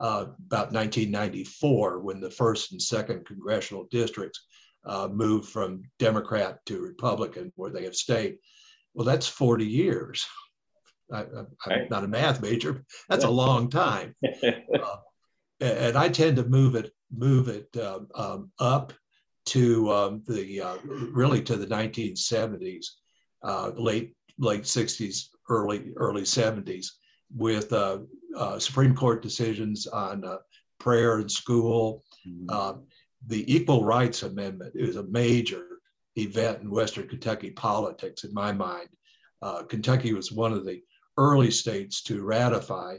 uh, 0.00 0.26
about 0.46 0.72
1994 0.72 2.00
when 2.00 2.20
the 2.20 2.30
first 2.30 2.72
and 2.72 2.82
second 2.82 3.24
congressional 3.26 3.86
districts 3.90 4.46
uh, 4.84 5.08
moved 5.10 5.48
from 5.48 5.82
Democrat 5.98 6.58
to 6.66 6.80
Republican, 6.80 7.52
where 7.56 7.70
they 7.70 7.84
have 7.84 7.94
stayed. 7.96 8.36
Well, 8.94 9.04
that's 9.04 9.26
40 9.26 9.66
years. 9.66 10.26
I, 11.12 11.22
am 11.22 11.46
right. 11.66 11.90
not 11.90 12.04
a 12.04 12.08
math 12.08 12.40
major. 12.40 12.84
That's 13.08 13.24
a 13.24 13.30
long 13.30 13.68
time. 13.68 14.14
uh, 14.42 14.96
and 15.60 15.96
I 15.96 16.08
tend 16.08 16.36
to 16.36 16.44
move 16.44 16.74
it 16.74 16.92
move 17.16 17.48
it 17.48 17.68
um, 17.76 18.08
um, 18.14 18.50
up 18.58 18.92
to 19.46 19.92
um, 19.92 20.22
the 20.26 20.60
uh, 20.60 20.76
really 20.84 21.42
to 21.42 21.56
the 21.56 21.66
1970s, 21.66 22.86
uh, 23.42 23.70
late 23.76 24.14
late 24.38 24.62
60s, 24.62 25.28
early 25.48 25.92
early 25.96 26.22
70s, 26.22 26.86
with 27.36 27.72
uh, 27.72 27.98
uh, 28.36 28.58
Supreme 28.58 28.94
Court 28.94 29.22
decisions 29.22 29.86
on 29.86 30.24
uh, 30.24 30.38
prayer 30.80 31.20
in 31.20 31.28
school. 31.28 32.02
Mm-hmm. 32.26 32.50
Um, 32.50 32.86
the 33.26 33.54
Equal 33.54 33.84
Rights 33.84 34.22
Amendment 34.22 34.72
is 34.74 34.96
a 34.96 35.04
major 35.04 35.66
event 36.16 36.62
in 36.62 36.70
Western 36.70 37.08
Kentucky 37.08 37.50
politics, 37.50 38.24
in 38.24 38.32
my 38.32 38.52
mind. 38.52 38.88
Uh, 39.42 39.62
Kentucky 39.62 40.12
was 40.12 40.32
one 40.32 40.52
of 40.52 40.64
the 40.64 40.82
early 41.18 41.50
states 41.50 42.02
to 42.02 42.24
ratify 42.24 42.96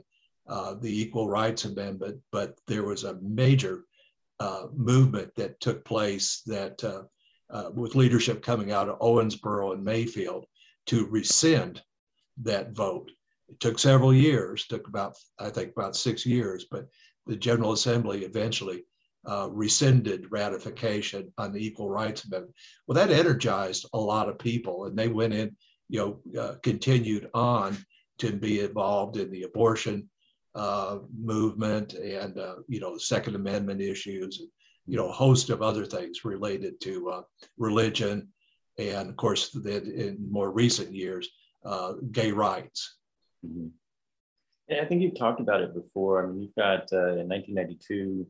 the 0.81 1.01
Equal 1.01 1.27
Rights 1.27 1.65
Amendment, 1.65 2.19
but 2.31 2.60
there 2.67 2.84
was 2.84 3.03
a 3.03 3.19
major 3.22 3.86
uh, 4.39 4.67
movement 4.74 5.34
that 5.36 5.60
took 5.60 5.86
place 5.86 6.41
that 6.45 6.84
uh, 6.84 7.03
uh, 7.50 7.69
with 7.74 7.95
leadership 7.95 8.43
coming 8.43 8.72
out 8.72 8.89
of 8.89 9.00
Owensboro 9.00 9.74
and 9.74 9.84
Mayfield 9.84 10.45
to 10.88 11.05
rescind 11.07 11.81
that 12.41 12.72
vote. 12.72 13.12
It 13.48 13.60
took 13.60 13.79
several 13.79 14.13
years, 14.13 14.65
took 14.65 14.88
about, 14.88 15.15
I 15.39 15.50
think, 15.50 15.72
about 15.72 15.95
six 15.95 16.25
years, 16.25 16.65
but 16.69 16.88
the 17.27 17.36
General 17.36 17.72
Assembly 17.72 18.25
eventually 18.25 18.84
uh, 19.27 19.50
rescinded 19.51 20.27
ratification 20.32 21.32
on 21.38 21.51
the 21.51 21.65
Equal 21.65 21.89
Rights 21.89 22.25
Amendment. 22.25 22.55
Well, 22.88 22.96
that 22.96 23.12
energized 23.12 23.88
a 23.94 24.00
lot 24.00 24.29
of 24.29 24.39
people, 24.39 24.86
and 24.86 24.98
they 24.98 25.08
went 25.08 25.34
in, 25.34 25.55
you 25.89 26.00
know, 26.00 26.41
uh, 26.41 26.55
continued 26.63 27.29
on 27.34 27.77
to 28.20 28.32
be 28.32 28.62
involved 28.62 29.17
in 29.17 29.29
the 29.32 29.44
abortion 29.44 30.10
uh, 30.55 31.00
movement 31.17 31.94
and 31.94 32.38
uh, 32.38 32.55
you 32.67 32.79
know 32.79 32.98
Second 32.98 33.36
Amendment 33.36 33.82
issues, 33.82 34.41
you 34.86 34.96
know 34.96 35.10
a 35.10 35.12
host 35.12 35.50
of 35.50 35.62
other 35.62 35.86
things 35.86 36.24
related 36.24 36.79
to 36.82 37.10
uh, 37.10 37.22
religion, 37.58 38.29
and 38.77 39.10
of 39.10 39.17
course 39.17 39.50
then 39.50 39.86
in 39.86 40.17
more 40.32 40.51
recent 40.51 40.94
years, 40.94 41.29
uh, 41.65 41.94
gay 42.12 42.32
rights. 42.32 42.96
Mm-hmm. 43.46 43.67
Yeah, 44.70 44.82
I 44.82 44.86
think 44.86 45.01
you've 45.01 45.17
talked 45.17 45.41
about 45.41 45.62
it 45.62 45.75
before. 45.75 46.24
I 46.24 46.27
mean, 46.27 46.41
you've 46.41 46.55
got 46.55 46.91
uh, 46.94 47.20
in 47.20 47.27
1992. 47.27 48.25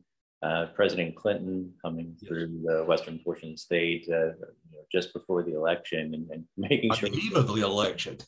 Uh, 0.46 0.66
President 0.76 1.16
Clinton 1.16 1.72
coming 1.82 2.14
yes. 2.20 2.28
through 2.28 2.62
the 2.64 2.84
western 2.84 3.18
portion 3.18 3.48
of 3.48 3.54
the 3.54 3.58
state 3.58 4.04
you 4.06 4.14
know, 4.14 4.84
just 4.92 5.12
before 5.12 5.42
the 5.42 5.54
election 5.54 6.14
and, 6.14 6.30
and 6.30 6.44
making 6.56 6.92
On 6.92 6.96
sure. 6.96 7.08
The 7.08 7.16
eve 7.16 7.34
of 7.34 7.48
the 7.48 7.62
election. 7.62 8.18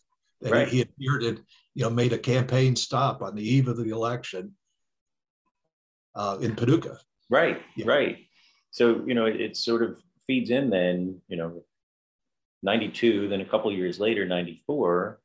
Right. 0.43 0.67
He 0.67 0.81
appeared 0.81 1.23
and 1.23 1.41
you 1.75 1.85
know 1.85 1.91
made 1.91 2.13
a 2.13 2.19
campaign 2.19 2.75
stop 2.75 3.23
on 3.23 3.37
the 3.37 3.49
eve 3.49 3.69
of 3.69 3.77
the 3.77 3.91
election 3.91 4.57
uh, 6.17 6.39
in 6.41 6.57
Paducah. 6.57 6.99
Right, 7.31 7.63
yeah. 7.77 7.87
right. 7.87 8.19
So 8.73 9.05
you 9.07 9.15
know 9.15 9.27
it, 9.27 9.41
it, 9.41 9.57
sort 9.57 9.85
of 9.85 10.01
feeds 10.27 10.51
in 10.51 10.71
then 10.71 11.21
you 11.29 11.37
know, 11.37 11.63
ninety 12.65 12.89
two, 12.89 13.29
then 13.29 13.43
a 13.43 13.45
couple 13.45 13.71
years 13.73 14.01
later, 14.01 14.27
ninety 14.27 14.63
four. 14.67 15.21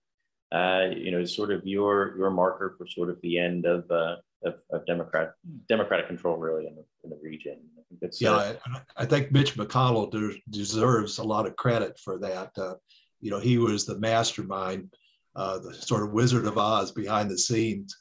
Uh, 0.51 0.89
you 0.95 1.09
know, 1.09 1.21
is 1.21 1.35
sort 1.35 1.51
of 1.51 1.65
your 1.65 2.15
your 2.17 2.29
marker 2.29 2.75
for 2.77 2.85
sort 2.87 3.09
of 3.09 3.19
the 3.21 3.39
end 3.39 3.65
of 3.65 3.89
uh, 3.89 4.17
of, 4.45 4.55
of 4.71 4.85
Democrat 4.85 5.33
Democratic 5.67 6.07
control 6.07 6.37
really 6.37 6.67
in 6.67 6.75
the, 6.75 6.83
in 7.03 7.09
the 7.09 7.19
region. 7.21 7.57
I 8.01 8.07
yeah, 8.19 8.31
uh, 8.31 8.55
I, 8.65 9.03
I, 9.03 9.05
think 9.05 9.31
Mitch 9.31 9.55
McConnell 9.55 10.11
de- 10.11 10.41
deserves 10.49 11.19
a 11.19 11.23
lot 11.23 11.45
of 11.45 11.55
credit 11.55 11.99
for 12.03 12.17
that. 12.19 12.51
Uh, 12.57 12.75
you 13.21 13.29
know, 13.29 13.39
he 13.39 13.57
was 13.57 13.85
the 13.85 13.99
mastermind 13.99 14.89
uh, 15.35 15.59
the 15.59 15.73
sort 15.73 16.03
of 16.03 16.11
Wizard 16.11 16.45
of 16.45 16.57
Oz 16.57 16.91
behind 16.91 17.29
the 17.29 17.37
scenes, 17.37 17.97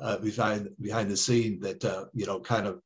uh, 0.00 0.18
behind 0.18 0.68
behind 0.80 1.10
the 1.10 1.16
scene 1.16 1.58
that 1.60 1.84
uh, 1.84 2.06
you 2.12 2.26
know 2.26 2.40
kind 2.40 2.66
of 2.66 2.82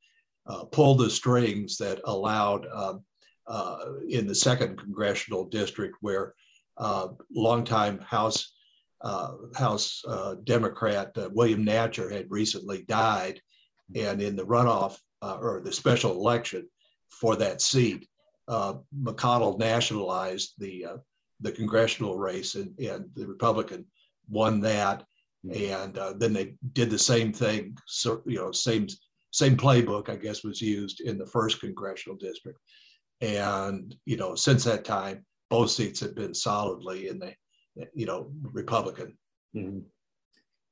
uh, 0.47 0.65
pulled 0.65 0.99
the 0.99 1.11
strings 1.11 1.77
that 1.79 2.01
allowed 2.05 2.67
um, 2.73 3.03
uh, 3.47 3.79
in 4.09 4.27
the 4.27 4.35
second 4.35 4.79
congressional 4.79 5.45
district 5.45 5.97
where 6.01 6.35
uh, 6.79 7.09
longtime 7.35 7.99
House 8.01 8.53
Uh, 9.03 9.33
House 9.57 10.03
uh, 10.07 10.35
Democrat 10.45 11.17
uh, 11.17 11.31
William 11.33 11.65
Natcher 11.65 12.11
had 12.11 12.31
recently 12.31 12.83
died, 12.83 13.41
and 13.95 14.21
in 14.21 14.37
the 14.37 14.45
runoff 14.45 14.99
or 15.23 15.61
the 15.65 15.73
special 15.73 16.13
election 16.13 16.69
for 17.09 17.37
that 17.37 17.61
seat, 17.61 18.07
McConnell 18.49 19.59
nationalized 19.59 20.55
the 20.59 20.87
the 21.41 21.53
congressional 21.53 22.19
race, 22.19 22.55
and, 22.55 22.79
and 22.79 23.07
the 23.15 23.27
Republican 23.27 23.87
won 24.29 24.61
that. 24.61 25.05
Mm-hmm. 25.45 25.75
And 25.75 25.99
uh, 25.99 26.13
then 26.19 26.33
they 26.33 26.55
did 26.75 26.91
the 26.91 26.99
same 26.99 27.33
thing. 27.33 27.77
So 27.87 28.23
you 28.27 28.37
know, 28.37 28.53
same 28.53 28.87
same 29.33 29.57
playbook, 29.57 30.09
I 30.09 30.17
guess, 30.17 30.45
was 30.45 30.61
used 30.61 31.01
in 31.01 31.17
the 31.17 31.27
first 31.27 31.61
congressional 31.61 32.19
district. 32.19 32.59
And 33.21 33.95
you 34.05 34.17
know, 34.17 34.35
since 34.35 34.65
that 34.65 34.85
time, 34.85 35.25
both 35.49 35.71
seats 35.71 36.01
have 36.01 36.15
been 36.15 36.35
solidly 36.35 37.09
in 37.09 37.19
the 37.19 37.33
you 37.95 38.07
know 38.07 38.31
Republican. 38.43 39.17
Mm-hmm. 39.55 39.81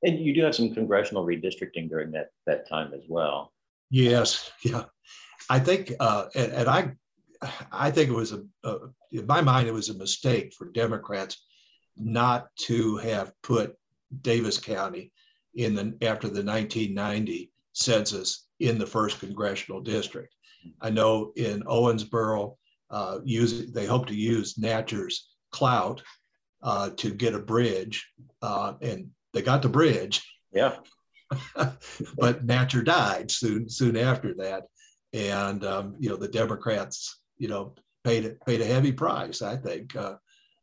And 0.05 0.19
you 0.21 0.33
do 0.33 0.45
have 0.45 0.55
some 0.55 0.73
congressional 0.75 1.27
redistricting 1.27 1.89
during 1.89 2.11
that 2.13 2.31
that 2.47 2.69
time 2.69 2.93
as 2.95 3.03
well. 3.09 3.53
Yes, 3.91 4.51
yeah. 4.63 4.85
I 5.51 5.59
think, 5.59 5.93
uh, 5.99 6.27
and, 6.35 6.53
and 6.53 6.69
I 6.69 6.93
I 7.73 7.91
think 7.91 8.11
it 8.11 8.15
was 8.15 8.33
a, 8.33 8.43
a, 8.65 8.79
in 9.13 9.27
my 9.27 9.41
mind, 9.41 9.69
it 9.69 9.75
was 9.75 9.89
a 9.89 9.99
mistake 9.99 10.53
for 10.55 10.71
Democrats 10.71 11.45
not 11.97 12.49
to 12.57 12.97
have 12.99 13.33
put 13.43 13.77
Daviess 14.23 14.63
County 14.63 15.13
in 15.55 15.75
the 15.75 15.97
after 16.03 16.29
the 16.29 16.45
1990 16.45 17.51
census 17.73 18.47
in 18.61 18.79
the 18.79 18.87
first 18.87 19.21
congressional 19.21 19.81
district. 19.81 20.35
I 20.81 20.91
know 20.91 21.33
in 21.37 21.63
Owensboro, 21.63 22.57
uh, 22.91 23.19
use, 23.25 23.73
they 23.73 23.87
hope 23.87 24.07
to 24.07 24.15
use 24.15 24.59
Natcher's 24.59 25.29
clout 25.53 26.03
uh, 26.63 26.91
to 26.97 27.11
get 27.11 27.35
a 27.35 27.39
bridge, 27.39 28.09
uh, 28.43 28.75
and 28.81 29.11
they 29.33 29.43
got 29.43 29.63
the 29.63 29.69
bridge. 29.69 30.23
Yeah. 30.53 30.77
but 32.17 32.47
Natcher 32.47 32.83
died 32.83 33.31
soon 33.31 33.69
soon 33.69 33.97
after 33.97 34.35
that, 34.35 34.65
and 35.13 35.65
um, 35.65 35.97
you 35.99 36.09
know 36.09 36.17
the 36.17 36.29
Democrats 36.29 37.19
you 37.39 37.49
know, 37.49 37.75
paid 38.05 38.39
paid 38.47 38.61
a 38.61 38.67
heavy 38.67 38.93
price, 38.93 39.41
I 39.43 39.57
think, 39.57 39.97
uh, 39.97 40.17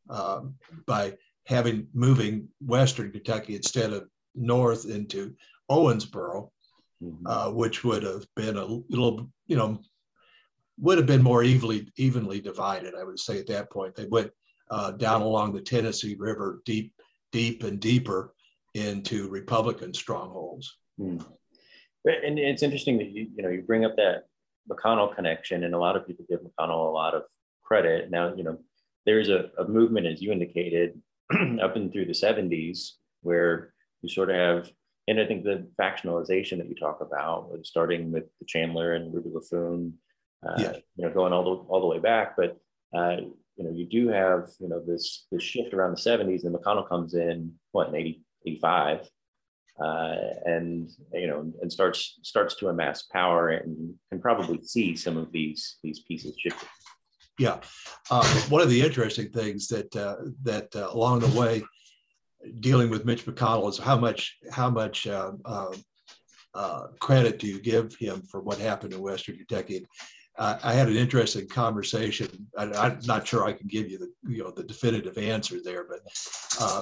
uh, 0.09 0.41
by 0.85 1.13
having 1.47 1.87
moving 1.93 2.49
Western 2.59 3.11
Kentucky 3.11 3.55
instead 3.55 3.93
of 3.93 4.07
north 4.35 4.85
into 4.85 5.35
Owensboro, 5.71 6.49
mm-hmm. 7.01 7.25
uh, 7.25 7.51
which 7.51 7.83
would 7.83 8.03
have 8.03 8.25
been 8.35 8.57
a 8.57 8.65
little, 8.65 9.29
you 9.47 9.55
know, 9.55 9.79
would 10.79 10.97
have 10.97 11.07
been 11.07 11.23
more 11.23 11.43
evenly 11.43 11.91
evenly 11.97 12.39
divided. 12.39 12.93
I 12.95 13.03
would 13.03 13.19
say 13.19 13.39
at 13.39 13.47
that 13.47 13.71
point 13.71 13.95
they 13.95 14.05
went 14.05 14.31
uh, 14.69 14.91
down 14.91 15.21
along 15.21 15.53
the 15.53 15.61
Tennessee 15.61 16.15
River, 16.17 16.61
deep, 16.65 16.93
deep 17.31 17.63
and 17.63 17.79
deeper 17.79 18.33
into 18.73 19.29
Republican 19.29 19.93
strongholds. 19.93 20.77
Mm. 20.99 21.25
And 22.05 22.37
it's 22.37 22.61
interesting 22.61 22.97
that 22.99 23.09
you 23.09 23.27
you 23.35 23.43
know 23.43 23.49
you 23.49 23.63
bring 23.63 23.83
up 23.83 23.95
that 23.95 24.25
McConnell 24.69 25.15
connection, 25.15 25.63
and 25.63 25.73
a 25.73 25.79
lot 25.79 25.95
of 25.95 26.05
people 26.05 26.25
give 26.29 26.41
McConnell 26.41 26.87
a 26.87 26.91
lot 26.91 27.15
of 27.15 27.23
credit. 27.63 28.11
Now, 28.11 28.33
you 28.35 28.43
know, 28.43 28.57
there's 29.05 29.29
a, 29.29 29.49
a 29.57 29.67
movement, 29.67 30.07
as 30.07 30.21
you 30.21 30.31
indicated, 30.31 31.01
up 31.61 31.75
and 31.75 31.91
through 31.91 32.05
the 32.05 32.11
70s, 32.11 32.91
where 33.21 33.73
you 34.01 34.09
sort 34.09 34.29
of 34.29 34.35
have, 34.35 34.71
and 35.07 35.19
I 35.19 35.25
think 35.25 35.43
the 35.43 35.67
factionalization 35.81 36.57
that 36.57 36.69
you 36.69 36.75
talk 36.75 37.01
about, 37.01 37.51
starting 37.63 38.11
with 38.11 38.25
the 38.39 38.45
Chandler 38.45 38.93
and 38.93 39.13
Ruby 39.13 39.29
Laffoon, 39.29 39.93
uh, 40.47 40.55
yeah. 40.57 40.73
you 40.95 41.05
know, 41.05 41.13
going 41.13 41.33
all 41.33 41.43
the 41.43 41.69
all 41.69 41.81
the 41.81 41.87
way 41.87 41.99
back, 41.99 42.35
but 42.37 42.57
uh, 42.95 43.17
you 43.57 43.63
know, 43.63 43.71
you 43.71 43.85
do 43.85 44.09
have, 44.09 44.49
you 44.59 44.67
know, 44.67 44.81
this 44.85 45.27
this 45.31 45.43
shift 45.43 45.73
around 45.73 45.91
the 45.91 46.01
70s, 46.01 46.43
and 46.43 46.55
McConnell 46.55 46.87
comes 46.87 47.13
in 47.13 47.53
what 47.71 47.89
in 47.89 47.95
80, 47.95 48.21
85, 48.45 49.09
uh, 49.81 50.15
and 50.45 50.89
you 51.13 51.27
know 51.27 51.51
and 51.61 51.71
starts 51.71 52.19
starts 52.21 52.55
to 52.55 52.69
amass 52.69 53.03
power 53.03 53.49
and 53.49 53.93
can 54.09 54.21
probably 54.21 54.61
see 54.63 54.95
some 54.95 55.17
of 55.17 55.31
these 55.31 55.77
these 55.83 55.99
pieces 56.01 56.35
shifting. 56.39 56.69
Yeah, 57.37 57.59
uh, 58.09 58.25
one 58.47 58.61
of 58.61 58.69
the 58.69 58.81
interesting 58.81 59.29
things 59.29 59.67
that 59.67 59.93
uh, 59.95 60.15
that 60.43 60.73
uh, 60.75 60.89
along 60.91 61.19
the 61.19 61.39
way, 61.39 61.63
dealing 62.61 62.89
with 62.89 63.05
Mitch 63.05 63.25
McConnell 63.25 63.69
is 63.69 63.77
how 63.77 63.97
much 63.97 64.37
how 64.51 64.69
much 64.69 65.07
uh, 65.07 65.33
um, 65.43 65.73
uh, 66.53 66.87
credit 66.99 67.39
do 67.39 67.47
you 67.47 67.59
give 67.59 67.93
him 67.95 68.21
for 68.31 68.39
what 68.39 68.57
happened 68.57 68.93
in 68.93 69.01
Western 69.01 69.35
Kentucky? 69.35 69.85
I 70.37 70.73
had 70.73 70.89
an 70.89 70.97
interesting 70.97 71.47
conversation. 71.47 72.47
I, 72.57 72.87
am 72.87 72.99
not 73.05 73.25
sure 73.25 73.45
I 73.45 73.53
can 73.53 73.67
give 73.67 73.89
you 73.89 73.97
the 73.97 74.11
you 74.27 74.43
know 74.43 74.51
the 74.51 74.63
definitive 74.63 75.17
answer 75.17 75.57
there, 75.63 75.85
but 75.87 75.99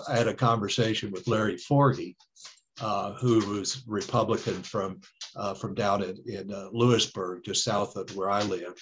I 0.07 0.17
had 0.17 0.27
a 0.27 0.33
conversation 0.33 1.12
with 1.12 1.27
Larry 1.27 1.57
Forgy, 1.57 2.15
uh, 2.81 3.13
who 3.13 3.45
was 3.51 3.83
Republican 3.88 4.63
from 4.63 5.01
uh, 5.36 5.53
from 5.53 5.75
down 5.75 6.03
in, 6.03 6.17
in 6.25 6.51
uh, 6.51 6.69
Lewisburg, 6.72 7.43
just 7.43 7.63
south 7.63 7.95
of 7.95 8.15
where 8.15 8.29
I 8.29 8.41
live, 8.43 8.75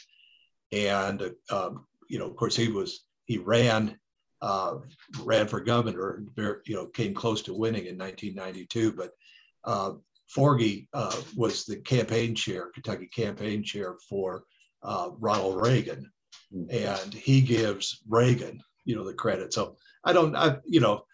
and 0.71 1.31
um, 1.49 1.85
you 2.07 2.19
know, 2.19 2.27
of 2.27 2.35
course, 2.35 2.55
he 2.55 2.69
was 2.69 3.05
he 3.25 3.37
ran 3.37 3.97
uh, 4.41 4.77
ran 5.23 5.47
for 5.47 5.61
governor, 5.61 6.23
you 6.65 6.75
know, 6.75 6.87
came 6.87 7.13
close 7.13 7.41
to 7.43 7.53
winning 7.53 7.85
in 7.85 7.97
1992, 7.97 8.93
but 8.93 9.11
uh, 9.65 9.93
Forgy 10.35 10.87
uh, 10.93 11.15
was 11.35 11.65
the 11.65 11.77
campaign 11.77 12.33
chair, 12.33 12.71
Kentucky 12.73 13.07
campaign 13.07 13.63
chair 13.63 13.97
for 14.09 14.43
Ronald 14.83 15.61
Reagan, 15.61 16.11
hmm. 16.51 16.65
and 16.69 17.13
he 17.13 17.41
gives 17.41 18.01
Reagan, 18.07 18.61
you 18.85 18.95
know, 18.95 19.03
the 19.03 19.13
credit. 19.13 19.53
So 19.53 19.77
I 20.03 20.13
don't, 20.13 20.35
I, 20.35 20.57
you 20.65 20.79
know, 20.79 21.05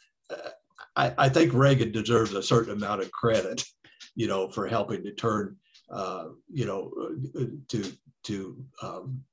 I, 0.96 1.14
I 1.18 1.30
think 1.30 1.54
Reagan 1.54 1.92
deserves 1.92 2.34
a 2.34 2.44
certain 2.44 2.74
amount 2.74 3.02
of 3.02 3.12
credit, 3.12 3.64
you 4.16 4.28
know, 4.28 4.50
for 4.50 4.68
helping 4.68 5.04
to 5.04 5.14
turn, 5.14 5.56
uh, 5.92 6.30
you 6.52 6.66
know, 6.66 6.92
uh, 7.40 7.46
to 7.70 7.92
to 8.24 8.66
um, 8.82 9.24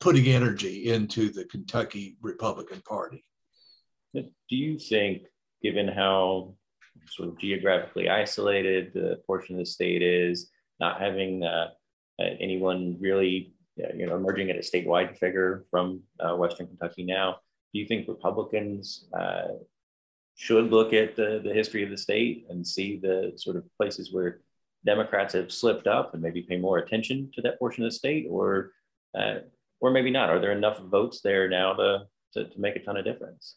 putting 0.00 0.26
energy 0.26 0.88
into 0.90 1.30
the 1.30 1.44
Kentucky 1.44 2.16
Republican 2.22 2.80
Party. 2.88 3.24
Do 4.14 4.22
you 4.48 4.78
think, 4.78 5.22
given 5.62 5.88
how 5.88 6.54
sort 7.08 7.30
of 7.30 7.38
geographically 7.38 8.08
isolated 8.08 8.92
the 8.94 9.20
portion 9.26 9.56
of 9.56 9.60
the 9.60 9.66
state 9.66 10.02
is, 10.02 10.50
not 10.80 11.00
having 11.00 11.42
uh, 11.42 11.68
anyone 12.18 12.96
really, 13.00 13.54
you 13.76 14.06
know, 14.06 14.16
emerging 14.16 14.50
at 14.50 14.56
a 14.56 14.60
statewide 14.60 15.18
figure 15.18 15.64
from 15.70 16.02
uh, 16.20 16.34
Western 16.36 16.66
Kentucky 16.66 17.04
now, 17.04 17.36
do 17.72 17.80
you 17.80 17.86
think 17.86 18.06
Republicans 18.06 19.06
uh, 19.18 19.48
should 20.36 20.70
look 20.70 20.92
at 20.92 21.16
the, 21.16 21.40
the 21.44 21.52
history 21.52 21.82
of 21.82 21.90
the 21.90 21.96
state 21.96 22.46
and 22.50 22.66
see 22.66 22.98
the 22.98 23.32
sort 23.36 23.56
of 23.56 23.64
places 23.76 24.12
where 24.12 24.40
Democrats 24.84 25.34
have 25.34 25.52
slipped 25.52 25.86
up 25.86 26.12
and 26.12 26.22
maybe 26.22 26.42
pay 26.42 26.56
more 26.56 26.78
attention 26.78 27.30
to 27.34 27.42
that 27.42 27.58
portion 27.58 27.84
of 27.84 27.90
the 27.90 27.96
state, 27.96 28.26
or 28.28 28.72
uh, 29.16 29.36
or 29.80 29.90
maybe 29.90 30.10
not? 30.10 30.30
Are 30.30 30.40
there 30.40 30.52
enough 30.52 30.80
votes 30.80 31.20
there 31.22 31.48
now 31.48 31.74
to, 31.74 32.06
to, 32.34 32.44
to 32.44 32.60
make 32.60 32.76
a 32.76 32.80
ton 32.80 32.96
of 32.96 33.04
difference? 33.04 33.56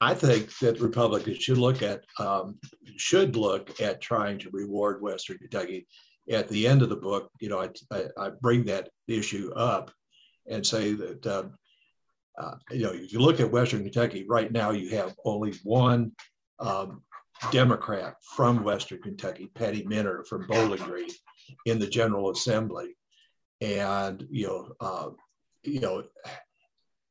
I 0.00 0.14
think 0.14 0.56
that 0.58 0.80
Republicans 0.80 1.38
should 1.38 1.58
look 1.58 1.82
at 1.82 2.04
um, 2.18 2.58
should 2.96 3.36
look 3.36 3.80
at 3.80 4.00
trying 4.00 4.38
to 4.38 4.50
reward 4.50 5.02
Western 5.02 5.38
Kentucky. 5.38 5.86
At 6.30 6.48
the 6.48 6.66
end 6.66 6.82
of 6.82 6.88
the 6.88 6.96
book, 6.96 7.30
you 7.40 7.48
know, 7.48 7.60
I, 7.60 7.70
I, 7.90 8.04
I 8.16 8.30
bring 8.40 8.64
that 8.66 8.90
issue 9.08 9.52
up 9.54 9.90
and 10.48 10.66
say 10.66 10.92
that 10.92 11.26
um, 11.26 11.54
uh, 12.38 12.54
you 12.70 12.82
know, 12.84 12.92
if 12.92 13.12
you 13.12 13.20
look 13.20 13.40
at 13.40 13.50
Western 13.50 13.82
Kentucky 13.82 14.24
right 14.28 14.50
now, 14.50 14.70
you 14.70 14.90
have 14.90 15.14
only 15.24 15.54
one 15.62 16.12
um, 16.58 17.02
Democrat 17.50 18.16
from 18.34 18.64
Western 18.64 19.00
Kentucky, 19.02 19.50
Patti 19.54 19.84
Minter 19.86 20.24
from 20.24 20.46
Bowling 20.46 20.82
Green, 20.82 21.10
in 21.66 21.78
the 21.78 21.86
General 21.86 22.30
Assembly, 22.30 22.96
and 23.60 24.26
you 24.30 24.46
know, 24.46 24.72
uh, 24.80 25.08
you 25.64 25.80
know, 25.80 26.04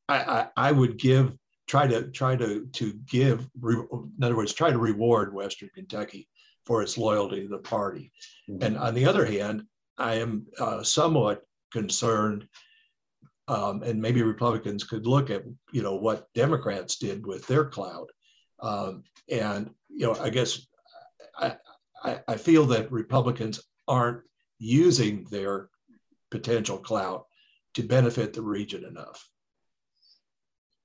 I, 0.07 0.17
I, 0.17 0.47
I 0.57 0.71
would 0.71 0.97
give 0.97 1.33
try 1.67 1.85
to 1.87 2.07
try 2.09 2.35
to 2.35 2.65
to 2.73 2.93
give 3.07 3.47
in 3.63 4.09
other 4.23 4.35
words 4.35 4.53
try 4.53 4.71
to 4.71 4.77
reward 4.79 5.33
Western 5.33 5.69
Kentucky 5.75 6.27
for 6.69 6.81
its 6.81 6.97
loyalty 6.97 7.41
to 7.41 7.49
the 7.49 7.57
party, 7.57 8.13
mm-hmm. 8.49 8.63
and 8.63 8.77
on 8.77 8.93
the 8.93 9.05
other 9.05 9.25
hand, 9.25 9.63
I 9.97 10.13
am 10.15 10.45
uh, 10.57 10.83
somewhat 10.83 11.41
concerned 11.73 12.47
um, 13.49 13.81
and 13.81 13.99
maybe 13.99 14.21
Republicans 14.21 14.83
could 14.83 15.07
look 15.07 15.31
at 15.31 15.43
you 15.73 15.81
know 15.81 15.95
what 15.95 16.31
Democrats 16.35 16.97
did 16.97 17.25
with 17.25 17.45
their 17.47 17.65
clout, 17.65 18.09
um, 18.61 19.03
and 19.27 19.71
you 19.89 20.05
know 20.05 20.15
I 20.21 20.29
guess 20.29 20.67
I, 21.37 21.55
I, 22.03 22.19
I 22.27 22.37
feel 22.37 22.65
that 22.67 22.91
Republicans 22.91 23.59
aren't 23.87 24.21
using 24.59 25.25
their 25.31 25.69
potential 26.29 26.77
clout 26.77 27.25
to 27.73 27.81
benefit 27.81 28.33
the 28.33 28.43
region 28.43 28.85
enough. 28.85 29.27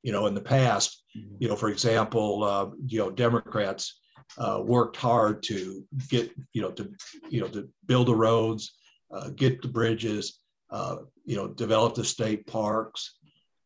You 0.02 0.12
know, 0.12 0.26
in 0.26 0.34
the 0.34 0.40
past, 0.40 1.02
mm-hmm. 1.16 1.36
you 1.40 1.48
know, 1.48 1.56
for 1.56 1.68
example, 1.68 2.44
uh, 2.44 2.70
you 2.86 2.98
know, 2.98 3.10
Democrats 3.10 4.00
uh, 4.38 4.60
worked 4.64 4.96
hard 4.96 5.42
to 5.44 5.84
get, 6.08 6.30
you 6.52 6.62
know, 6.62 6.70
to, 6.72 6.90
you 7.28 7.40
know, 7.40 7.48
to 7.48 7.68
build 7.86 8.08
the 8.08 8.14
roads, 8.14 8.74
uh, 9.12 9.30
get 9.30 9.62
the 9.62 9.68
bridges, 9.68 10.40
uh, 10.70 10.96
you 11.24 11.36
know, 11.36 11.48
develop 11.48 11.94
the 11.94 12.04
state 12.04 12.46
parks, 12.46 13.18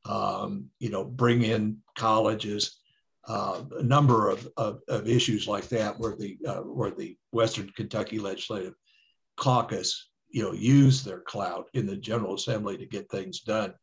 um, 0.04 0.66
you 0.78 0.90
know, 0.90 1.04
bring 1.04 1.42
in 1.42 1.78
colleges, 1.96 2.80
uh, 3.26 3.62
a 3.78 3.82
number 3.82 4.30
of, 4.30 4.48
of, 4.56 4.80
of, 4.88 5.06
issues 5.06 5.46
like 5.46 5.68
that 5.68 5.98
where 5.98 6.16
the, 6.16 6.38
uh, 6.46 6.60
where 6.60 6.90
the 6.90 7.16
Western 7.32 7.68
Kentucky 7.76 8.18
Legislative 8.18 8.74
Caucus, 9.36 10.08
you 10.30 10.42
know, 10.42 10.52
use 10.52 11.04
their 11.04 11.20
clout 11.20 11.68
in 11.74 11.86
the 11.86 11.96
General 11.96 12.34
Assembly 12.34 12.78
to 12.78 12.86
get 12.86 13.10
things 13.10 13.40
done. 13.40 13.74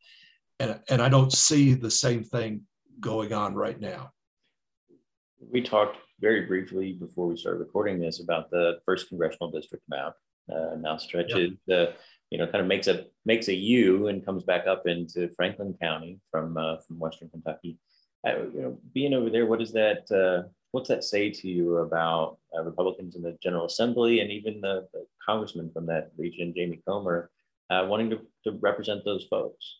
And, 0.58 0.80
and 0.88 1.00
I 1.00 1.08
don't 1.08 1.32
see 1.32 1.74
the 1.74 1.90
same 1.90 2.24
thing 2.24 2.62
going 2.98 3.32
on 3.32 3.54
right 3.54 3.80
now. 3.80 4.10
We 5.38 5.62
talked 5.62 5.98
very 6.20 6.46
briefly 6.46 6.92
before 6.92 7.26
we 7.26 7.36
started 7.36 7.58
recording 7.58 7.98
this 8.00 8.20
about 8.20 8.50
the 8.50 8.78
first 8.84 9.08
congressional 9.08 9.50
district 9.50 9.84
map. 9.88 10.14
Uh, 10.50 10.76
now 10.78 10.96
stretches 10.96 11.52
yep 11.66 11.96
you 12.30 12.38
know, 12.38 12.46
kind 12.46 12.60
of 12.60 12.66
makes 12.66 12.88
a 12.88 13.06
makes 13.24 13.48
a 13.48 13.54
U 13.54 14.08
and 14.08 14.24
comes 14.24 14.42
back 14.42 14.66
up 14.66 14.86
into 14.86 15.28
Franklin 15.36 15.76
County 15.80 16.18
from 16.30 16.56
uh, 16.56 16.78
from 16.78 16.98
Western 16.98 17.28
Kentucky. 17.28 17.78
Uh, 18.26 18.38
you 18.52 18.62
know, 18.62 18.78
being 18.92 19.14
over 19.14 19.30
there, 19.30 19.46
what 19.46 19.60
does 19.60 19.72
that 19.72 20.10
uh, 20.10 20.48
what's 20.72 20.88
that 20.88 21.04
say 21.04 21.30
to 21.30 21.48
you 21.48 21.76
about 21.78 22.38
uh, 22.56 22.62
Republicans 22.62 23.14
in 23.14 23.22
the 23.22 23.36
General 23.42 23.66
Assembly 23.66 24.20
and 24.20 24.30
even 24.30 24.60
the, 24.60 24.88
the 24.92 25.06
congressman 25.24 25.70
from 25.72 25.86
that 25.86 26.10
region, 26.16 26.52
Jamie 26.56 26.82
Comer, 26.86 27.30
uh, 27.70 27.86
wanting 27.88 28.10
to, 28.10 28.20
to 28.44 28.52
represent 28.60 29.04
those 29.04 29.24
folks? 29.30 29.76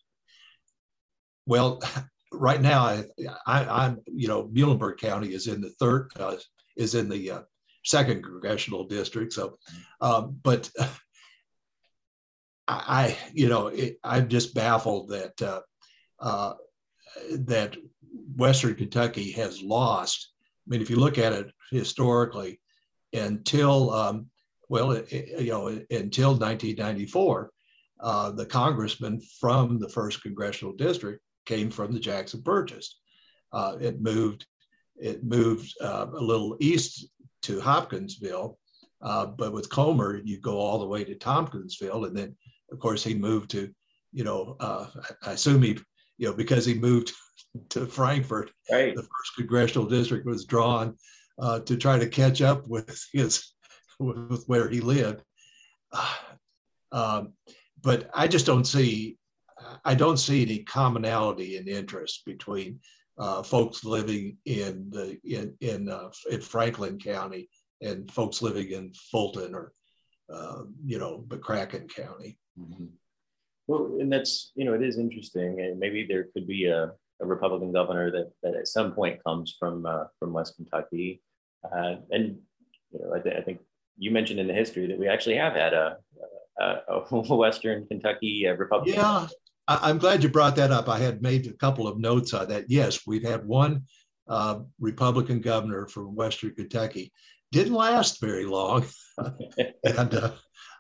Well, 1.47 1.83
right 2.33 2.61
now, 2.61 2.85
I, 2.85 3.05
I, 3.47 3.87
am 3.87 4.01
you 4.07 4.29
know, 4.29 4.49
Muhlenberg 4.49 4.99
County 4.99 5.35
is 5.35 5.47
in 5.47 5.61
the 5.61 5.71
third 5.71 6.11
uh, 6.19 6.37
is 6.77 6.95
in 6.95 7.09
the 7.09 7.45
second 7.85 8.23
congressional 8.23 8.85
district. 8.85 9.33
So, 9.33 9.59
um, 10.01 10.39
but 10.43 10.71
I, 12.69 13.17
you 13.33 13.49
know, 13.49 13.69
it, 13.69 13.99
I'm 14.03 14.29
just 14.29 14.55
baffled 14.55 15.11
that 15.11 15.41
uh, 15.41 15.61
uh, 16.19 16.55
that 17.31 17.77
Western 18.37 18.75
Kentucky 18.75 19.31
has 19.33 19.63
lost. 19.63 20.33
I 20.67 20.71
mean, 20.71 20.83
if 20.83 20.91
you 20.91 20.97
look 20.97 21.19
at 21.19 21.33
it 21.33 21.53
historically, 21.71 22.61
until 23.13 23.93
um, 23.93 24.27
well, 24.69 24.93
it, 24.93 25.13
you 25.13 25.53
know, 25.53 25.69
until 25.69 26.31
1994, 26.31 27.51
uh, 28.01 28.31
the 28.33 28.47
congressman 28.47 29.21
from 29.41 29.79
the 29.79 29.89
first 29.89 30.23
congressional 30.23 30.75
district 30.75 31.23
came 31.47 31.71
from 31.71 31.93
the 31.93 32.01
Jackson 32.01 32.43
Purchase. 32.43 32.99
Uh, 33.53 33.77
it 33.81 34.01
moved, 34.01 34.47
it 34.97 35.25
moved 35.25 35.73
uh, 35.81 36.07
a 36.13 36.21
little 36.21 36.57
east 36.61 37.09
to 37.43 37.61
Hopkinsville, 37.61 38.59
uh, 39.03 39.27
but 39.27 39.53
with 39.53 39.71
Comer, 39.71 40.21
you 40.25 40.39
go 40.39 40.59
all 40.59 40.79
the 40.79 40.87
way 40.87 41.05
to 41.05 41.15
Tompkinsville, 41.15 42.05
and 42.07 42.17
then 42.17 42.37
of 42.73 42.79
course, 42.79 43.05
he 43.05 43.15
moved 43.15 43.51
to, 43.51 43.73
you 44.13 44.25
know, 44.25 44.57
uh, 44.61 44.87
I 45.23 45.33
assume 45.33 45.63
he, 45.63 45.79
you 46.19 46.29
know, 46.29 46.35
because 46.35 46.65
he 46.65 46.75
moved 46.75 47.13
to 47.71 47.87
Frankfort, 47.87 48.51
right. 48.71 48.95
the 48.95 49.03
first 49.03 49.37
congressional 49.37 49.89
district 49.89 50.27
was 50.27 50.45
drawn 50.45 50.97
uh, 51.39 51.61
to 51.61 51.77
try 51.77 51.99
to 51.99 52.09
catch 52.09 52.43
up 52.43 52.67
with 52.67 53.05
his, 53.13 53.53
with 53.99 54.45
where 54.47 54.69
he 54.69 54.81
lived. 54.81 55.23
Um, 56.93 57.33
but 57.83 58.09
I 58.15 58.29
just 58.29 58.47
don't 58.47 58.65
see, 58.65 59.19
I 59.85 59.95
don't 59.95 60.19
see 60.19 60.43
any 60.43 60.59
commonality 60.61 61.57
in 61.57 61.69
interest 61.69 62.25
between 62.25 62.81
uh, 63.19 63.43
folks 63.43 63.85
living 63.85 64.37
in 64.45 64.91
the 64.91 65.19
in 65.25 65.55
in, 65.61 65.89
uh, 65.89 66.11
in 66.31 66.41
Franklin 66.41 66.99
County 66.99 67.49
and 67.81 68.11
folks 68.11 68.43
living 68.43 68.71
in 68.71 68.93
Fulton 69.11 69.55
or 69.55 69.73
uh, 70.33 70.63
you 70.85 70.99
know 70.99 71.25
McCracken 71.29 71.89
County. 71.89 72.39
Mm-hmm. 72.59 72.87
Well, 73.67 73.97
and 74.01 74.13
that's 74.13 74.53
you 74.55 74.65
know 74.65 74.75
it 74.75 74.83
is 74.83 74.99
interesting, 74.99 75.61
and 75.61 75.79
maybe 75.79 76.07
there 76.07 76.29
could 76.35 76.47
be 76.47 76.67
a, 76.67 76.93
a 77.21 77.27
Republican 77.27 77.73
governor 77.73 78.11
that, 78.11 78.33
that 78.43 78.55
at 78.55 78.69
some 78.69 78.93
point 78.93 79.23
comes 79.25 79.57
from 79.59 79.87
uh, 79.87 80.05
from 80.19 80.33
West 80.33 80.57
Kentucky, 80.57 81.23
uh, 81.65 81.97
and 82.11 82.39
you 82.93 83.01
know 83.01 83.15
I, 83.15 83.21
th- 83.21 83.37
I, 83.37 83.41
think 83.41 83.61
you 83.99 84.11
mentioned 84.11 84.41
in 84.41 84.47
the 84.47 84.55
history 84.55 84.87
that 84.87 84.99
we 84.99 85.09
actually 85.09 85.37
have 85.37 85.55
had 85.55 85.75
a, 85.75 85.97
a, 86.61 86.65
a 86.89 87.01
Western 87.35 87.87
Kentucky 87.87 88.47
uh, 88.47 88.55
Republican. 88.55 89.01
Yeah, 89.01 89.27
I, 89.69 89.91
am 89.91 89.99
glad 89.99 90.23
you 90.23 90.29
brought 90.29 90.57
that 90.57 90.71
up. 90.71 90.89
I 90.89 90.99
had 90.99 91.23
made 91.23 91.47
a 91.47 91.53
couple 91.53 91.89
of 91.89 91.99
notes 91.99 92.33
on 92.35 92.49
that. 92.49 92.67
Yes, 92.69 93.07
we've 93.07 93.25
had 93.27 93.47
one 93.47 93.85
uh, 94.29 94.61
Republican 94.81 95.41
governor 95.41 95.87
from 95.87 96.15
Western 96.15 96.55
Kentucky. 96.55 97.13
Didn't 97.53 97.75
last 97.75 98.21
very 98.21 98.45
long, 98.45 98.87
and 99.19 100.15
uh, 100.15 100.33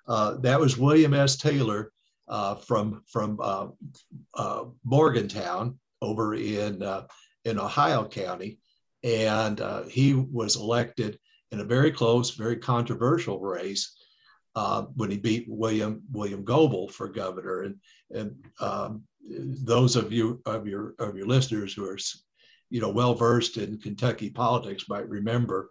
uh, 0.09 0.37
that 0.39 0.61
was 0.61 0.77
William 0.77 1.15
S. 1.15 1.37
Taylor 1.37 1.93
uh, 2.29 2.57
from 2.57 3.03
from 3.07 3.39
uh, 3.41 3.69
uh 4.35 4.65
Morgantown 4.85 5.79
over 6.03 6.35
in 6.35 6.83
in 7.45 7.59
Ohio 7.59 8.07
County, 8.09 8.59
and 9.05 9.61
he 9.89 10.15
was 10.15 10.57
elected 10.57 11.19
in 11.53 11.61
a 11.61 11.65
very 11.65 11.93
close, 11.93 12.31
very 12.31 12.57
controversial 12.57 13.41
race 13.41 13.96
uh, 14.57 14.87
when 14.97 15.11
he 15.11 15.19
beat 15.19 15.45
William 15.49 16.03
William 16.11 16.43
Goebel 16.43 16.89
for 16.89 17.09
governor. 17.09 17.63
And 17.63 17.77
and 18.11 18.35
um, 18.59 19.03
those 19.29 19.95
of 19.95 20.13
you 20.13 20.41
of 20.47 20.67
your 20.67 20.95
of 20.99 21.17
your 21.17 21.27
listeners 21.27 21.75
who 21.75 21.89
are 21.89 21.99
you 22.71 22.81
know 22.81 22.89
well 22.89 23.15
versed 23.15 23.59
in 23.59 23.79
Kentucky 23.79 24.31
politics 24.31 24.89
might 24.89 25.09
remember 25.09 25.71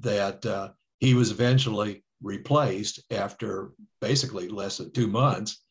that 0.00 0.44
uh, 0.44 0.70
he 0.98 1.14
was 1.14 1.30
eventually 1.30 2.04
replaced 2.22 3.00
after 3.10 3.72
basically 4.00 4.48
less 4.48 4.78
than 4.78 4.92
two 4.92 5.06
months 5.06 5.62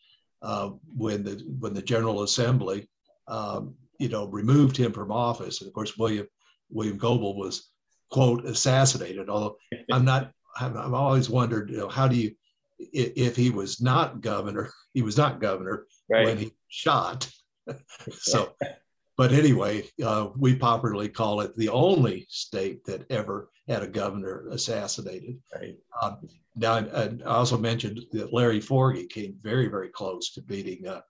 uh, 0.42 0.70
when 0.96 1.24
the 1.24 1.44
when 1.60 1.74
the 1.74 1.82
General 1.82 2.24
Assembly 2.24 2.88
um, 3.28 3.76
you 4.00 4.08
know 4.08 4.28
removed 4.28 4.78
him 4.78 4.94
from 4.94 5.12
office. 5.12 5.60
And 5.60 5.68
of 5.68 5.74
course, 5.74 5.98
William 5.98 6.28
William 6.70 6.98
Goebel 6.98 7.36
was 7.36 7.72
quote 8.10 8.46
assassinated. 8.46 9.28
Although 9.28 9.58
I'm 9.92 10.06
not, 10.06 10.32
I've, 10.60 10.78
I've 10.78 10.94
always 10.94 11.30
wondered, 11.30 11.70
you 11.70 11.78
know, 11.78 11.90
how 11.90 12.08
do 12.08 12.16
you 12.16 12.32
if 12.80 13.36
he 13.36 13.50
was 13.50 13.82
not 13.82 14.22
governor, 14.22 14.72
he 14.94 15.02
was 15.02 15.18
not 15.18 15.42
governor 15.42 15.86
right. 16.10 16.26
when 16.26 16.38
he 16.38 16.52
shot. 16.68 17.30
so, 18.12 18.54
but 19.18 19.32
anyway, 19.32 19.84
uh, 20.04 20.30
we 20.38 20.56
popularly 20.56 21.10
call 21.10 21.42
it 21.42 21.56
the 21.56 21.70
only 21.70 22.26
state 22.30 22.84
that 22.86 23.10
ever 23.12 23.50
had 23.68 23.84
a 23.84 23.88
governor 23.88 24.48
assassinated. 24.52 25.38
Right. 25.54 25.78
Uh, 26.02 26.16
now, 26.56 26.74
I, 26.74 27.10
I, 27.26 27.36
also 27.36 27.58
mentioned 27.58 28.02
that 28.12 28.34
Larry 28.34 28.60
Forgy 28.60 29.10
came 29.10 29.36
very, 29.42 29.68
very 29.68 29.90
close 29.90 30.34
to 30.34 30.42
beating 30.42 30.88
uh, 30.88 31.02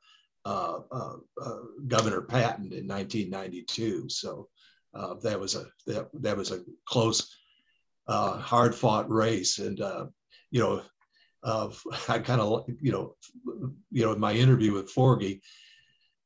uh, 0.45 0.79
uh, 0.91 1.15
uh 1.41 1.59
Governor 1.87 2.21
Patton 2.21 2.71
in 2.73 2.87
1992. 2.87 4.09
So 4.09 4.49
that 5.23 5.39
was 5.39 5.55
a 5.55 5.65
that, 5.87 6.09
that 6.21 6.37
was 6.37 6.51
a 6.51 6.61
close, 6.85 7.35
hard 8.07 8.75
fought 8.75 9.09
race, 9.09 9.59
and 9.59 9.79
you 10.51 10.59
know 10.61 10.81
of 11.43 11.81
I 12.09 12.19
kind 12.19 12.41
of 12.41 12.65
you 12.81 12.91
know 12.91 13.15
you 13.91 14.05
know 14.05 14.13
in 14.13 14.19
my 14.19 14.33
interview 14.33 14.73
with 14.73 14.93
Forgy, 14.93 15.41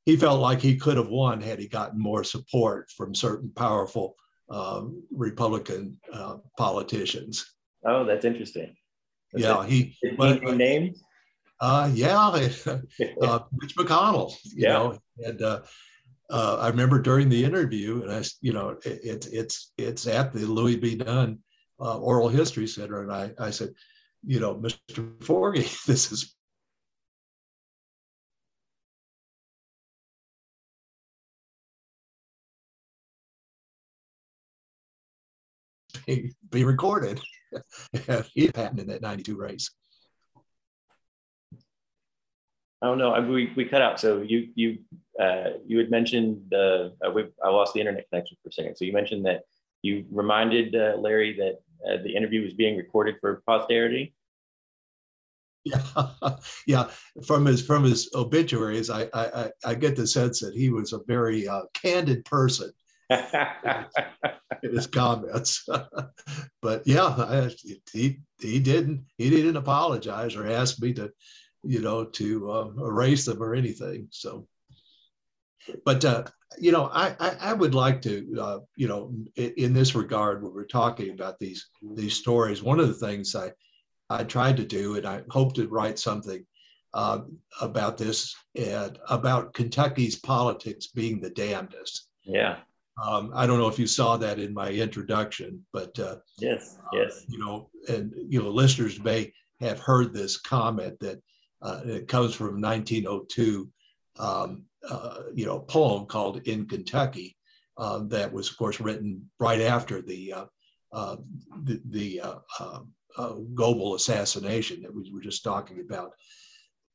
he 0.06 0.16
felt 0.16 0.40
like 0.40 0.62
he 0.62 0.78
could 0.78 0.98
have 0.98 1.10
won 1.10 1.42
had 1.42 1.60
he 1.60 1.68
gotten 1.68 2.00
more 2.00 2.24
support 2.24 2.90
from 2.92 3.14
certain 3.14 3.52
powerful 3.56 4.16
um, 4.50 5.04
Republican 5.12 5.98
uh, 6.14 6.38
politicians. 6.58 7.54
Oh, 7.86 8.06
that's 8.06 8.26
interesting. 8.26 8.76
That's 9.34 9.44
yeah, 9.44 9.64
it. 9.64 9.70
he. 9.70 9.96
But, 10.18 10.42
he 10.42 10.52
name? 10.52 10.94
Uh, 11.60 11.90
yeah, 11.94 12.18
uh, 13.22 13.40
Mitch 13.52 13.76
McConnell. 13.76 14.36
You 14.44 14.54
yeah. 14.56 14.74
know, 14.74 15.00
and 15.26 15.42
uh, 15.42 15.62
uh, 16.30 16.58
I 16.62 16.68
remember 16.68 17.02
during 17.02 17.30
the 17.30 17.44
interview, 17.44 18.04
and 18.04 18.12
I, 18.12 18.24
you 18.42 18.54
know, 18.54 18.78
it, 18.86 19.00
it's 19.04 19.28
it's 19.28 19.72
it's 19.78 20.08
at 20.08 20.34
the 20.34 20.46
Louie 20.46 20.76
B. 20.76 20.96
Nunn 20.96 21.40
uh, 21.80 21.98
Oral 21.98 22.30
History 22.30 22.68
Center, 22.68 23.02
and 23.02 23.12
I 23.12 23.32
I 23.40 23.50
said, 23.50 23.74
you 24.28 24.42
know, 24.42 24.56
Mr. 24.56 25.18
Forgy, 25.20 25.86
this 25.86 26.12
is 26.12 26.36
be 36.52 36.64
recorded. 36.64 37.20
he 38.34 38.46
in 38.46 38.88
that 38.88 39.00
92 39.02 39.38
race. 39.38 39.70
Oh 42.82 42.94
no, 42.96 43.20
we, 43.22 43.52
we 43.56 43.66
cut 43.66 43.82
out. 43.82 44.00
So 44.00 44.22
you 44.22 44.50
you 44.56 44.78
uh, 45.20 45.52
you 45.66 45.80
had 45.80 45.90
mentioned 45.90 46.44
the 46.52 46.94
uh, 47.06 47.12
we, 47.12 47.26
I 47.44 47.50
lost 47.50 47.74
the 47.74 47.80
internet 47.80 48.08
connection 48.10 48.38
for 48.44 48.50
a 48.50 48.52
second. 48.52 48.76
So 48.76 48.86
you 48.86 48.94
mentioned 48.94 49.26
that 49.26 49.44
you 49.82 50.06
reminded 50.12 50.76
uh, 50.76 50.98
Larry 50.98 51.36
that 51.38 51.60
uh, 51.90 52.04
the 52.04 52.16
interview 52.16 52.44
was 52.44 52.54
being 52.54 52.78
recorded 52.78 53.16
for 53.20 53.42
posterity. 53.48 54.14
Yeah, 55.68 56.36
yeah. 56.68 56.90
From 57.26 57.46
his 57.46 57.66
from 57.66 57.84
his 57.84 58.10
obituaries, 58.14 58.90
I 58.90 59.08
I, 59.14 59.52
I 59.66 59.76
get 59.76 59.96
the 59.96 60.08
sense 60.08 60.40
that 60.42 60.54
he 60.54 60.70
was 60.70 60.94
a 60.94 61.00
very 61.08 61.48
uh, 61.48 61.64
candid 61.74 62.26
person 62.26 62.72
in 63.10 64.76
his 64.76 64.88
comments. 64.88 65.68
but 66.62 66.84
yeah, 66.86 67.06
I, 67.06 67.52
he 67.92 68.20
he 68.40 68.60
didn't 68.60 69.06
he 69.18 69.30
didn't 69.30 69.58
apologize 69.58 70.36
or 70.36 70.48
ask 70.48 70.82
me 70.82 70.94
to, 70.94 71.12
you 71.64 71.82
know, 71.82 72.06
to 72.06 72.52
uh, 72.52 72.70
erase 72.80 73.26
them 73.26 73.42
or 73.42 73.56
anything. 73.56 74.08
So, 74.12 74.48
but 75.86 76.06
uh, 76.06 76.24
you 76.60 76.72
know, 76.72 76.90
I, 76.94 77.16
I, 77.20 77.38
I 77.42 77.54
would 77.54 77.76
like 77.76 78.02
to 78.04 78.38
uh, 78.40 78.60
you 78.76 78.88
know 78.88 79.14
in, 79.36 79.54
in 79.58 79.74
this 79.74 79.96
regard 79.96 80.44
when 80.44 80.54
we're 80.54 80.66
talking 80.66 81.12
about 81.12 81.40
these 81.40 81.70
these 81.94 82.16
stories, 82.16 82.64
one 82.64 82.80
of 82.80 82.88
the 82.88 83.08
things 83.08 83.36
I 83.36 83.52
I 84.10 84.24
tried 84.24 84.58
to 84.58 84.66
do, 84.66 84.96
and 84.96 85.06
I 85.06 85.22
hope 85.30 85.54
to 85.56 85.68
write 85.68 86.00
something 86.00 86.46
uh, 86.94 87.22
about 87.62 87.98
this 87.98 88.36
and 88.56 88.98
about 89.10 89.54
Kentucky's 89.54 90.16
politics 90.16 90.88
being 90.88 91.20
the 91.20 91.30
damnedest. 91.30 92.08
Yeah. 92.24 92.58
Um, 93.04 93.32
I 93.36 93.46
don't 93.46 93.60
know 93.60 93.68
if 93.68 93.78
you 93.78 93.86
saw 93.86 94.18
that 94.18 94.40
in 94.40 94.54
my 94.54 94.72
introduction, 94.72 95.64
but 95.72 95.98
uh, 96.00 96.16
yes, 96.40 96.78
yes. 96.92 97.20
Uh, 97.20 97.26
you 97.28 97.40
know, 97.40 97.70
and 97.88 98.14
you 98.28 98.42
know, 98.42 98.50
listeners 98.50 99.00
may 99.00 99.32
have 99.60 99.80
heard 99.80 100.14
this 100.14 100.38
comment 100.38 101.00
that 101.00 101.22
uh, 101.62 101.82
it 101.86 102.08
comes 102.08 102.34
from 102.34 102.60
1902, 102.60 103.70
um, 104.18 104.64
uh, 104.90 105.22
you 105.36 105.46
know, 105.46 105.60
poem 105.60 106.08
called 106.08 106.42
"In 106.48 106.68
Kentucky," 106.68 107.38
um, 107.78 108.10
that 108.10 108.34
was, 108.34 108.50
of 108.50 108.58
course, 108.58 108.80
written 108.80 109.30
right 109.40 109.62
after 109.62 110.02
the 110.02 110.34
uh, 110.92 111.18
the, 111.64 111.80
the 111.86 112.22
uh, 113.18 113.34
Goebel 113.54 113.96
assassination 113.96 114.82
that 114.82 114.94
we 114.94 115.12
were 115.12 115.22
just 115.22 115.44
talking 115.44 115.80
about. 115.80 116.12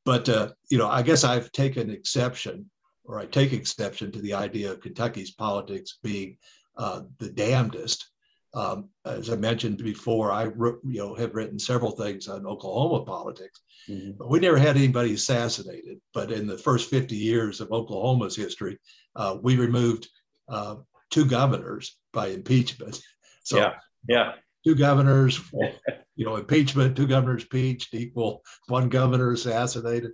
But 0.05 0.29
uh, 0.29 0.51
you 0.71 0.79
know, 0.79 0.89
I 0.89 1.03
guess 1.03 1.25
I've 1.25 1.53
taken 1.53 1.91
exception, 1.91 2.71
or 3.05 3.19
I 3.19 3.27
take 3.27 3.53
exception 3.53 4.11
to 4.13 4.21
the 4.21 4.35
idea 4.35 4.73
of 4.73 4.81
Kentucky's 4.81 5.33
politics 5.33 5.99
being 6.03 6.37
uh, 6.77 7.03
the 7.19 7.31
damnedest. 7.31 8.09
Um, 8.55 8.91
as 9.07 9.31
I 9.31 9.37
mentioned 9.37 9.79
before, 9.79 10.31
I 10.31 10.45
you 10.45 10.83
know 10.85 11.15
have 11.15 11.35
written 11.35 11.59
several 11.59 11.93
things 11.93 12.29
on 12.29 12.47
Oklahoma 12.47 13.05
politics, 13.05 13.61
mm-hmm. 13.89 14.13
but 14.19 14.29
we 14.29 14.41
never 14.41 14.59
had 14.59 14.77
anybody 14.77 15.15
assassinated. 15.15 16.01
But 16.13 16.31
in 16.31 16.47
the 16.47 16.59
first 16.59 16.91
50 16.91 17.17
years 17.17 17.61
of 17.61 17.73
Oklahoma's 17.73 18.37
history, 18.37 18.79
uh, 19.17 19.39
we 19.41 19.57
removed 19.57 20.09
uh, 20.49 20.77
two 21.11 21.25
governors 21.25 21.97
by 22.13 22.29
impeachment. 22.29 23.01
So 23.45 23.57
yeah, 23.59 23.73
yeah, 24.07 24.33
two 24.65 24.75
governors, 24.75 25.41
you 26.17 26.25
know, 26.25 26.37
impeachment, 26.37 26.97
two 26.97 27.07
governors 27.07 27.43
impeached 27.43 27.95
equal 27.95 28.43
one 28.69 28.89
governor 28.89 29.33
assassinated. 29.33 30.13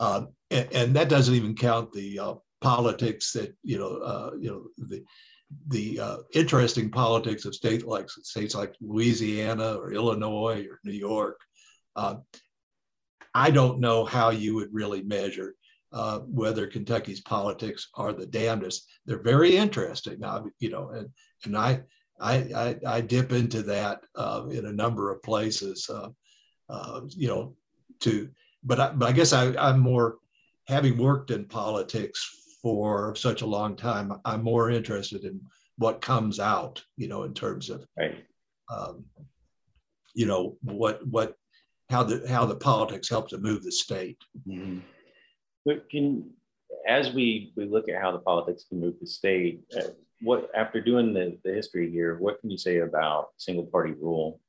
Uh, 0.00 0.26
and, 0.50 0.68
and, 0.72 0.96
that 0.96 1.08
doesn't 1.08 1.34
even 1.34 1.54
count 1.54 1.92
the 1.92 2.18
uh, 2.18 2.34
politics 2.60 3.32
that, 3.32 3.54
you 3.62 3.78
know, 3.78 3.98
uh, 3.98 4.30
you 4.40 4.50
know, 4.50 4.86
the, 4.88 5.04
the 5.68 6.00
uh, 6.00 6.16
interesting 6.34 6.90
politics 6.90 7.44
of 7.44 7.54
state 7.54 7.86
like 7.86 8.08
states 8.10 8.54
like 8.54 8.74
Louisiana 8.80 9.74
or 9.74 9.92
Illinois 9.92 10.66
or 10.68 10.80
New 10.84 10.92
York. 10.92 11.38
Uh, 11.94 12.16
I 13.34 13.50
don't 13.50 13.80
know 13.80 14.04
how 14.04 14.30
you 14.30 14.54
would 14.56 14.72
really 14.72 15.02
measure 15.02 15.54
uh, 15.92 16.20
whether 16.20 16.66
Kentucky's 16.66 17.20
politics 17.20 17.88
are 17.94 18.12
the 18.12 18.26
damnedest. 18.26 18.88
They're 19.06 19.22
very 19.22 19.56
interesting, 19.56 20.22
you 20.58 20.70
know, 20.70 20.90
and 20.90 21.08
and 21.44 21.56
I 21.56 21.82
I, 22.22 22.34
I, 22.54 22.76
I 22.96 23.00
dip 23.00 23.32
into 23.32 23.62
that 23.64 24.02
uh, 24.14 24.44
in 24.50 24.66
a 24.66 24.72
number 24.72 25.10
of 25.10 25.22
places, 25.22 25.90
uh, 25.90 26.08
uh, 26.68 27.00
you 27.08 27.28
know, 27.28 27.56
to, 28.00 28.30
but 28.62 28.78
I, 28.80 28.92
but 28.92 29.08
I 29.08 29.12
guess 29.12 29.32
I, 29.32 29.54
I'm 29.56 29.80
more, 29.80 30.18
having 30.68 30.96
worked 30.96 31.32
in 31.32 31.44
politics 31.44 32.56
for 32.62 33.16
such 33.16 33.42
a 33.42 33.46
long 33.46 33.74
time, 33.74 34.20
I'm 34.24 34.44
more 34.44 34.70
interested 34.70 35.24
in 35.24 35.40
what 35.76 36.00
comes 36.00 36.38
out, 36.38 36.82
you 36.96 37.08
know, 37.08 37.24
in 37.24 37.34
terms 37.34 37.68
of, 37.68 37.84
right. 37.98 38.24
um, 38.72 39.04
you 40.14 40.26
know, 40.26 40.56
what, 40.62 41.04
what, 41.08 41.36
how 41.90 42.04
the, 42.04 42.26
how 42.28 42.46
the 42.46 42.54
politics 42.54 43.08
help 43.08 43.28
to 43.30 43.38
move 43.38 43.64
the 43.64 43.72
state. 43.72 44.18
Mm-hmm. 44.48 44.78
But 45.66 45.90
can, 45.90 46.30
as 46.88 47.12
we, 47.12 47.52
we 47.56 47.64
look 47.66 47.88
at 47.88 48.00
how 48.00 48.12
the 48.12 48.18
politics 48.18 48.64
can 48.68 48.80
move 48.80 48.94
the 49.00 49.06
state, 49.06 49.62
uh, 49.76 49.90
what 50.22 50.50
after 50.54 50.80
doing 50.80 51.12
the, 51.12 51.38
the 51.44 51.52
history 51.52 51.90
here, 51.90 52.16
what 52.18 52.40
can 52.40 52.50
you 52.50 52.58
say 52.58 52.78
about 52.78 53.30
single 53.36 53.66
party 53.66 53.92
rule 53.92 54.40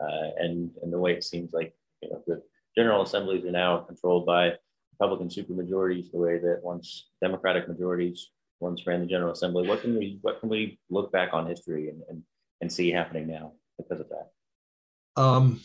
uh, 0.00 0.30
and 0.38 0.70
and 0.82 0.92
the 0.92 0.98
way 0.98 1.12
it 1.12 1.24
seems 1.24 1.52
like 1.52 1.74
you 2.02 2.10
know 2.10 2.22
the 2.26 2.42
general 2.76 3.02
assemblies 3.02 3.44
are 3.44 3.50
now 3.50 3.78
controlled 3.78 4.26
by 4.26 4.52
Republican 4.92 5.28
supermajorities, 5.28 6.10
the 6.10 6.18
way 6.18 6.38
that 6.38 6.60
once 6.62 7.08
Democratic 7.20 7.68
majorities 7.68 8.30
once 8.60 8.86
ran 8.86 9.00
the 9.00 9.06
General 9.06 9.32
Assembly. 9.32 9.66
What 9.68 9.82
can 9.82 9.96
we 9.96 10.18
what 10.22 10.40
can 10.40 10.48
we 10.48 10.78
look 10.90 11.12
back 11.12 11.30
on 11.32 11.46
history 11.46 11.88
and 11.88 12.02
and, 12.08 12.22
and 12.60 12.72
see 12.72 12.90
happening 12.90 13.26
now 13.26 13.52
because 13.76 14.00
of 14.00 14.08
that? 14.08 15.20
Um, 15.20 15.60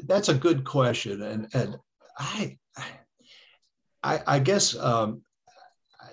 that's 0.00 0.28
a 0.28 0.34
good 0.34 0.64
question, 0.64 1.22
and 1.22 1.48
and 1.54 1.78
I 2.18 2.58
I, 4.02 4.20
I 4.26 4.38
guess 4.38 4.76
um, 4.76 5.22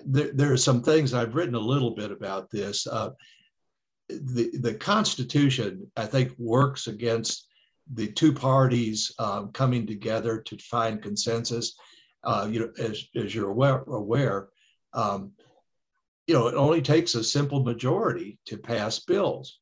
there, 0.06 0.32
there, 0.32 0.52
are 0.52 0.56
some 0.56 0.82
things 0.82 1.14
I've 1.14 1.34
written 1.34 1.54
a 1.54 1.60
little 1.60 1.92
bit 1.94 2.10
about 2.10 2.50
this. 2.50 2.86
Uh, 2.86 3.10
the 4.08 4.50
the 4.58 4.74
Constitution, 4.74 5.90
I 5.96 6.06
think, 6.06 6.32
works 6.38 6.86
against 6.86 7.46
the 7.92 8.08
two 8.08 8.32
parties 8.32 9.12
um, 9.18 9.50
coming 9.52 9.86
together 9.86 10.40
to 10.42 10.56
find 10.58 11.02
consensus. 11.02 11.76
Uh, 12.22 12.48
you 12.50 12.60
know, 12.60 12.72
as, 12.78 13.04
as 13.16 13.34
you're 13.34 13.50
aware, 13.50 13.82
aware 13.82 14.48
um, 14.92 15.32
you 16.26 16.34
know, 16.34 16.46
it 16.46 16.54
only 16.54 16.80
takes 16.80 17.14
a 17.14 17.24
simple 17.24 17.64
majority 17.64 18.38
to 18.46 18.56
pass 18.56 19.00
bills. 19.00 19.58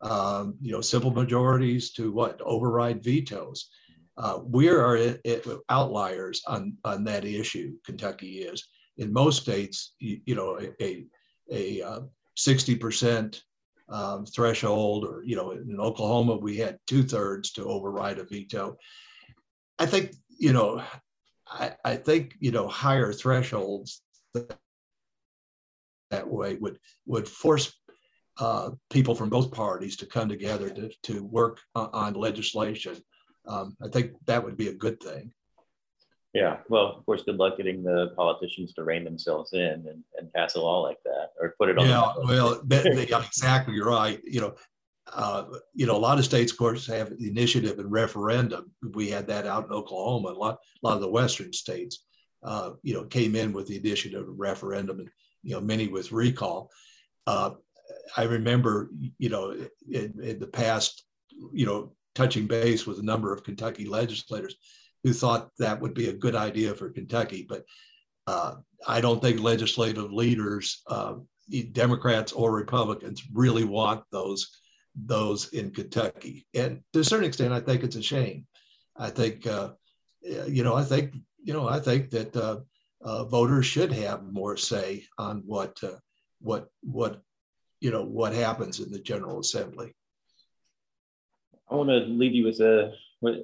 Um, 0.00 0.56
you 0.60 0.72
know, 0.72 0.80
simple 0.80 1.10
majorities 1.10 1.90
to 1.92 2.12
what 2.12 2.40
override 2.42 3.02
vetoes. 3.02 3.68
Uh, 4.16 4.40
we 4.42 4.68
are 4.68 4.96
it, 4.96 5.46
outliers 5.68 6.42
on 6.46 6.76
on 6.84 7.04
that 7.04 7.24
issue. 7.24 7.74
Kentucky 7.84 8.38
is 8.38 8.66
in 8.98 9.12
most 9.12 9.42
states. 9.42 9.94
You, 9.98 10.20
you 10.26 10.34
know, 10.34 10.58
a 10.80 11.06
a 11.50 11.82
uh, 11.82 12.00
sixty 12.36 12.76
percent 12.76 13.42
um, 13.88 14.26
threshold, 14.26 15.04
or 15.04 15.22
you 15.24 15.36
know, 15.36 15.52
in 15.52 15.80
Oklahoma 15.80 16.36
we 16.36 16.56
had 16.56 16.78
two 16.86 17.02
thirds 17.02 17.52
to 17.52 17.64
override 17.64 18.18
a 18.18 18.24
veto. 18.24 18.76
I 19.78 19.86
think 19.86 20.14
you 20.28 20.52
know, 20.52 20.82
I, 21.46 21.72
I 21.84 21.96
think 21.96 22.34
you 22.40 22.50
know 22.50 22.68
higher 22.68 23.12
thresholds 23.12 24.02
that, 24.34 24.58
that 26.10 26.28
way 26.28 26.56
would 26.56 26.78
would 27.06 27.28
force 27.28 27.72
uh, 28.38 28.70
people 28.90 29.14
from 29.14 29.30
both 29.30 29.50
parties 29.50 29.96
to 29.96 30.06
come 30.06 30.28
together 30.28 30.68
to 30.70 30.90
to 31.04 31.24
work 31.24 31.60
on 31.74 32.14
legislation. 32.14 32.96
Um, 33.46 33.76
I 33.82 33.88
think 33.88 34.12
that 34.26 34.44
would 34.44 34.56
be 34.56 34.68
a 34.68 34.74
good 34.74 35.00
thing. 35.00 35.32
Yeah, 36.36 36.58
well, 36.68 36.88
of 36.88 37.06
course, 37.06 37.22
good 37.22 37.38
luck 37.38 37.56
getting 37.56 37.82
the 37.82 38.12
politicians 38.14 38.74
to 38.74 38.84
rein 38.84 39.04
themselves 39.04 39.54
in 39.54 39.86
and, 39.88 40.04
and 40.18 40.30
pass 40.34 40.54
a 40.54 40.60
law 40.60 40.82
like 40.82 41.02
that 41.06 41.30
or 41.40 41.54
put 41.58 41.70
it 41.70 41.78
on. 41.78 41.88
Yeah, 41.88 42.12
well, 42.28 42.60
exactly 42.70 43.80
right. 43.80 44.20
You 44.22 44.42
know, 44.42 44.54
uh, 45.14 45.44
you 45.72 45.86
know, 45.86 45.96
a 45.96 46.04
lot 46.06 46.18
of 46.18 46.26
states, 46.26 46.52
of 46.52 46.58
course, 46.58 46.86
have 46.88 47.10
initiative 47.20 47.78
and 47.78 47.90
referendum. 47.90 48.70
We 48.92 49.08
had 49.08 49.26
that 49.28 49.46
out 49.46 49.64
in 49.64 49.72
Oklahoma. 49.72 50.28
A 50.28 50.32
lot, 50.32 50.58
a 50.82 50.86
lot 50.86 50.96
of 50.96 51.00
the 51.00 51.08
western 51.08 51.54
states, 51.54 52.04
uh, 52.42 52.72
you 52.82 52.92
know, 52.92 53.04
came 53.04 53.34
in 53.34 53.54
with 53.54 53.66
the 53.66 53.78
initiative 53.78 54.28
and 54.28 54.38
referendum, 54.38 55.00
and 55.00 55.08
you 55.42 55.54
know, 55.54 55.62
many 55.62 55.88
with 55.88 56.12
recall. 56.12 56.70
Uh, 57.26 57.52
I 58.14 58.24
remember, 58.24 58.90
you 59.16 59.30
know, 59.30 59.52
in, 59.90 60.14
in 60.22 60.38
the 60.38 60.48
past, 60.52 61.02
you 61.54 61.64
know, 61.64 61.94
touching 62.14 62.46
base 62.46 62.86
with 62.86 62.98
a 62.98 63.02
number 63.02 63.32
of 63.32 63.42
Kentucky 63.42 63.86
legislators 63.86 64.56
who 65.06 65.12
thought 65.12 65.50
that 65.60 65.80
would 65.80 65.94
be 65.94 66.08
a 66.08 66.12
good 66.12 66.34
idea 66.34 66.74
for 66.74 66.90
Kentucky. 66.90 67.46
But 67.48 67.62
uh, 68.26 68.56
I 68.88 69.00
don't 69.00 69.22
think 69.22 69.38
legislative 69.38 70.12
leaders, 70.12 70.82
uh, 70.88 71.14
Democrats 71.70 72.32
or 72.32 72.50
Republicans, 72.50 73.22
really 73.32 73.62
want 73.62 74.02
those 74.10 74.50
those 74.96 75.50
in 75.50 75.70
Kentucky. 75.70 76.44
And 76.54 76.80
to 76.92 77.00
a 77.00 77.04
certain 77.04 77.28
extent, 77.28 77.52
I 77.52 77.60
think 77.60 77.84
it's 77.84 77.94
a 77.94 78.02
shame. 78.02 78.48
I 78.96 79.10
think, 79.10 79.46
uh, 79.46 79.74
you 80.48 80.64
know, 80.64 80.74
I 80.74 80.82
think, 80.82 81.14
you 81.44 81.52
know, 81.52 81.68
I 81.68 81.78
think 81.78 82.10
that 82.10 82.34
uh, 82.34 82.60
uh, 83.00 83.24
voters 83.26 83.66
should 83.66 83.92
have 83.92 84.24
more 84.24 84.56
say 84.56 85.04
on 85.18 85.44
what 85.46 85.78
uh, 85.84 85.98
what 86.40 86.66
what 86.82 87.20
you 87.78 87.92
know 87.92 88.02
what 88.02 88.32
happens 88.32 88.80
in 88.80 88.90
the 88.90 88.98
General 88.98 89.38
Assembly. 89.38 89.94
I 91.70 91.76
want 91.76 91.90
to 91.90 91.98
leave 91.98 92.34
you 92.34 92.46
with 92.46 92.58
a 92.58 92.92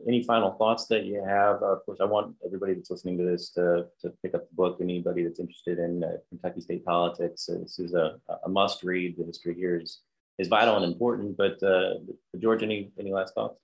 any 0.07 0.23
final 0.23 0.53
thoughts 0.53 0.87
that 0.87 1.05
you 1.05 1.23
have? 1.25 1.63
Uh, 1.63 1.73
of 1.73 1.87
course, 1.87 1.99
I 2.01 2.05
want 2.05 2.35
everybody 2.45 2.75
that's 2.75 2.91
listening 2.91 3.19
to 3.19 3.25
this 3.25 3.51
to, 3.51 3.87
to 4.01 4.11
pick 4.23 4.35
up 4.35 4.49
the 4.49 4.55
book. 4.55 4.79
Anybody 4.81 5.25
that's 5.25 5.41
interested 5.41 5.79
in 5.79 6.05
uh, 6.05 6.17
Kentucky 6.29 6.61
state 6.61 6.85
politics, 6.85 7.49
uh, 7.49 7.59
this 7.61 7.79
is 7.79 7.95
a, 7.95 8.19
a 8.45 8.49
must 8.49 8.83
read. 8.83 9.17
The 9.17 9.25
history 9.25 9.55
here 9.55 9.79
is 9.81 10.01
is 10.39 10.49
vital 10.49 10.77
and 10.77 10.85
important. 10.85 11.37
But 11.37 11.63
uh, 11.63 11.95
George, 12.39 12.63
any 12.63 12.91
any 12.99 13.13
last 13.13 13.35
thoughts? 13.35 13.59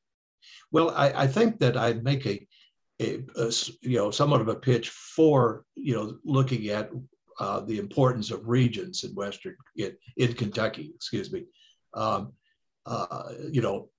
Well, 0.70 0.90
I, 0.90 1.24
I 1.24 1.26
think 1.26 1.58
that 1.58 1.76
I'd 1.76 2.04
make 2.04 2.26
a, 2.26 2.46
a, 3.00 3.24
a, 3.36 3.52
you 3.82 3.98
know 3.98 4.10
somewhat 4.10 4.40
of 4.40 4.48
a 4.48 4.54
pitch 4.54 4.90
for 4.90 5.64
you 5.74 5.94
know 5.94 6.18
looking 6.24 6.68
at 6.68 6.90
uh, 7.40 7.60
the 7.60 7.78
importance 7.78 8.30
of 8.30 8.48
regions 8.48 9.04
in 9.04 9.14
Western 9.14 9.56
in, 9.76 9.96
in 10.16 10.32
Kentucky. 10.34 10.92
Excuse 10.94 11.32
me. 11.32 11.44
Um, 11.94 12.32
uh, 12.86 13.32
you 13.50 13.60
know, 13.60 13.90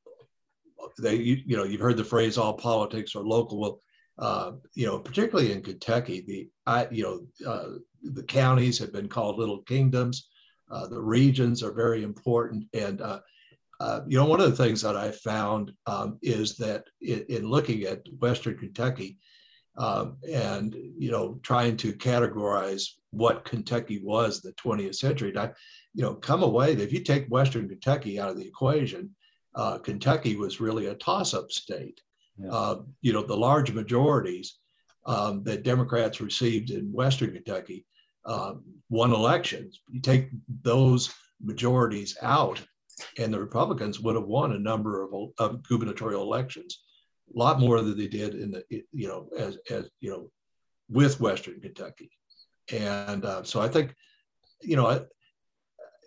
they 0.98 1.16
you, 1.16 1.38
you, 1.46 1.58
know 1.58 1.64
you've 1.64 1.82
heard 1.82 1.98
the 1.98 2.04
phrase 2.04 2.38
all 2.38 2.54
politics 2.54 3.16
are 3.16 3.24
local. 3.24 3.60
Well 3.60 3.82
uh, 4.18 4.52
you 4.76 4.86
know 4.86 5.00
particularly 5.00 5.52
in 5.52 5.62
kentucky 5.62 6.22
the 6.28 6.50
I, 6.66 6.88
you 6.92 7.04
know 7.04 7.50
uh, 7.50 7.78
the 8.04 8.24
counties 8.24 8.78
have 8.80 8.92
been 8.94 9.10
called 9.10 9.38
little 9.38 9.60
kingdoms. 9.64 10.28
Uh, 10.72 10.88
the 10.88 11.02
regions 11.02 11.64
are 11.64 11.72
very 11.72 12.04
important. 12.04 12.64
And 12.74 13.02
uh, 13.02 13.22
uh, 13.80 14.02
you 14.08 14.18
know 14.18 14.26
one 14.26 14.42
of 14.42 14.50
the 14.50 14.64
things 14.64 14.82
that 14.82 14.96
i 14.96 15.10
found 15.10 15.72
um, 15.88 16.18
is 16.22 16.56
that 16.58 16.84
in, 17.02 17.26
in, 17.30 17.48
looking 17.48 17.84
at 17.84 18.02
western 18.20 18.58
kentucky 18.58 19.18
um, 19.78 20.18
and 20.30 20.76
you 20.98 21.12
know 21.12 21.40
trying 21.44 21.78
to 21.78 21.94
categorize 21.94 22.84
what 23.12 23.46
kentucky 23.46 24.02
was 24.04 24.42
the 24.42 24.52
20th 24.54 24.96
century 24.96 25.30
and 25.30 25.40
i 25.40 25.50
you 25.94 26.04
know 26.04 26.14
come 26.14 26.44
away 26.44 26.74
if 26.74 26.92
you 26.92 27.02
take 27.02 27.26
western 27.28 27.70
kentucky 27.70 28.20
out 28.20 28.30
of 28.30 28.38
the 28.38 28.46
equation 28.46 29.10
uh, 29.56 29.78
Kentucky 29.80 30.36
was 30.36 30.62
really 30.62 30.88
a 30.88 30.96
toss-up 30.96 31.52
state. 31.52 32.02
Yeah. 32.38 32.52
Uh, 32.52 32.82
you 33.02 33.14
know, 33.14 33.24
the 33.24 33.36
large 33.36 33.72
majorities 33.72 34.58
um, 35.06 35.44
that 35.44 35.64
Democrats 35.64 36.22
received 36.22 36.70
in 36.72 36.92
Western 36.92 37.34
Kentucky 37.34 37.86
um, 38.26 38.64
won 38.90 39.12
elections. 39.12 39.82
You 39.90 40.02
take 40.02 40.30
those 40.62 41.14
majorities 41.44 42.18
out, 42.22 42.62
and 43.18 43.34
the 43.34 43.40
Republicans 43.40 44.00
would 44.00 44.16
have 44.16 44.26
won 44.26 44.54
a 44.54 44.60
number 44.60 45.04
of, 45.04 45.32
of 45.38 45.64
gubernatorial 45.68 46.22
elections, 46.22 46.82
a 47.34 47.38
lot 47.38 47.60
more 47.60 47.82
than 47.82 47.98
they 47.98 48.08
did 48.08 48.36
in 48.36 48.52
the 48.52 48.64
you 48.70 49.08
know 49.08 49.30
as 49.38 49.58
as 49.70 49.90
you 50.00 50.12
know 50.12 50.32
with 50.90 51.20
Western 51.20 51.60
Kentucky, 51.62 52.12
and 52.72 53.26
uh, 53.26 53.44
so 53.44 53.62
I 53.62 53.68
think 53.68 53.96
you 54.62 54.76
know 54.76 55.06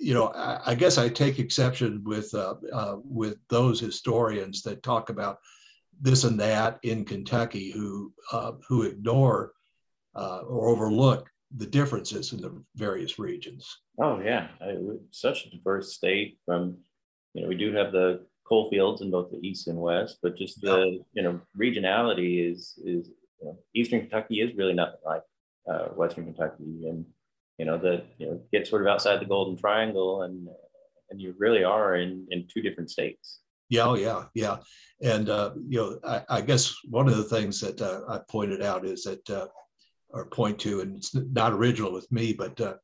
you 0.02 0.14
know, 0.14 0.28
I, 0.28 0.60
I, 0.66 0.74
guess 0.74 0.98
I 0.98 1.08
take 1.08 1.38
exception 1.38 2.02
with 2.04 2.34
uh, 2.34 2.54
uh, 2.72 2.96
with 3.04 3.36
those 3.48 3.78
historians 3.78 4.62
that 4.62 4.82
talk 4.82 5.10
about 5.10 5.38
this 6.00 6.24
and 6.24 6.38
that 6.40 6.80
in 6.82 7.04
Kentucky 7.04 7.70
who 7.70 8.12
uh, 8.32 8.52
who 8.66 8.82
ignore 8.82 9.52
uh, 10.16 10.40
or 10.40 10.68
overlook 10.68 11.30
the 11.56 11.66
differences 11.66 12.32
in 12.32 12.40
the 12.40 12.52
various 12.74 13.18
regions. 13.18 13.78
Oh 14.00 14.20
yeah, 14.20 14.48
such 15.10 15.46
a 15.46 15.50
diverse 15.50 15.92
state. 15.92 16.38
From 16.44 16.78
you 17.34 17.42
know, 17.42 17.48
we 17.48 17.54
do 17.54 17.72
have 17.72 17.92
the 17.92 18.26
coal 18.46 18.68
fields 18.70 19.02
in 19.02 19.10
both 19.10 19.30
the 19.30 19.38
east 19.46 19.68
and 19.68 19.78
west, 19.78 20.18
but 20.20 20.36
just 20.36 20.60
the 20.60 21.00
you 21.12 21.22
know 21.22 21.40
regionality 21.56 22.50
is 22.50 22.78
is 22.84 23.10
you 23.40 23.46
know, 23.46 23.58
Eastern 23.72 24.00
Kentucky 24.00 24.40
is 24.40 24.56
really 24.56 24.74
nothing 24.74 25.00
like 25.06 25.22
uh, 25.70 25.88
Western 25.90 26.24
Kentucky 26.24 26.88
and 26.88 27.04
you 27.58 27.64
know, 27.64 27.78
the 27.78 28.04
you 28.18 28.26
know, 28.26 28.40
get 28.52 28.66
sort 28.66 28.82
of 28.82 28.88
outside 28.88 29.20
the 29.20 29.26
golden 29.26 29.56
triangle 29.56 30.22
and 30.22 30.48
and 31.10 31.20
you 31.20 31.34
really 31.38 31.62
are 31.62 31.96
in 31.96 32.26
in 32.30 32.48
two 32.52 32.62
different 32.62 32.90
states. 32.90 33.40
Yeah, 33.72 33.86
oh, 33.86 33.94
yeah, 33.94 34.24
yeah. 34.34 34.58
And 35.02 35.30
uh, 35.30 35.52
you 35.66 35.78
know, 35.78 35.98
I, 36.04 36.22
I, 36.28 36.40
guess 36.42 36.74
one 36.90 37.08
of 37.08 37.16
the 37.16 37.24
things 37.24 37.58
that 37.60 37.80
uh, 37.80 38.02
I 38.06 38.20
pointed 38.28 38.60
out 38.60 38.84
is 38.84 39.04
that, 39.04 39.30
uh, 39.30 39.46
or 40.10 40.26
point 40.26 40.58
to, 40.60 40.82
and 40.82 40.98
it's 40.98 41.14
not 41.14 41.54
original 41.54 41.90
with 41.90 42.10
me, 42.12 42.34
but 42.34 42.60
uh, 42.60 42.74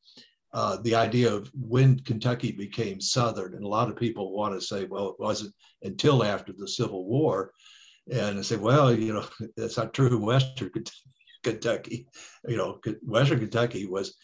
uh, 0.54 0.78
the 0.80 0.94
idea 0.94 1.30
of 1.30 1.50
when 1.54 2.00
Kentucky 2.00 2.52
became 2.52 3.02
Southern, 3.02 3.54
and 3.54 3.64
a 3.64 3.68
lot 3.68 3.90
of 3.90 3.96
people 3.96 4.32
want 4.32 4.54
to 4.54 4.66
say, 4.66 4.86
well, 4.86 5.10
it 5.10 5.16
wasn't 5.18 5.52
until 5.82 6.24
after 6.24 6.54
the 6.56 6.66
Civil 6.66 7.04
War, 7.04 7.52
and 8.10 8.38
I 8.38 8.42
say, 8.42 8.56
well, 8.56 8.90
you 8.90 9.12
know, 9.12 9.26
that's 9.58 9.76
not 9.76 9.92
true 9.92 10.06
in 10.06 10.22
Western 10.22 10.70
Kentucky. 11.42 12.08
You 12.46 12.56
know, 12.56 12.80
Western 13.02 13.40
Kentucky 13.40 13.84
was 13.84 14.16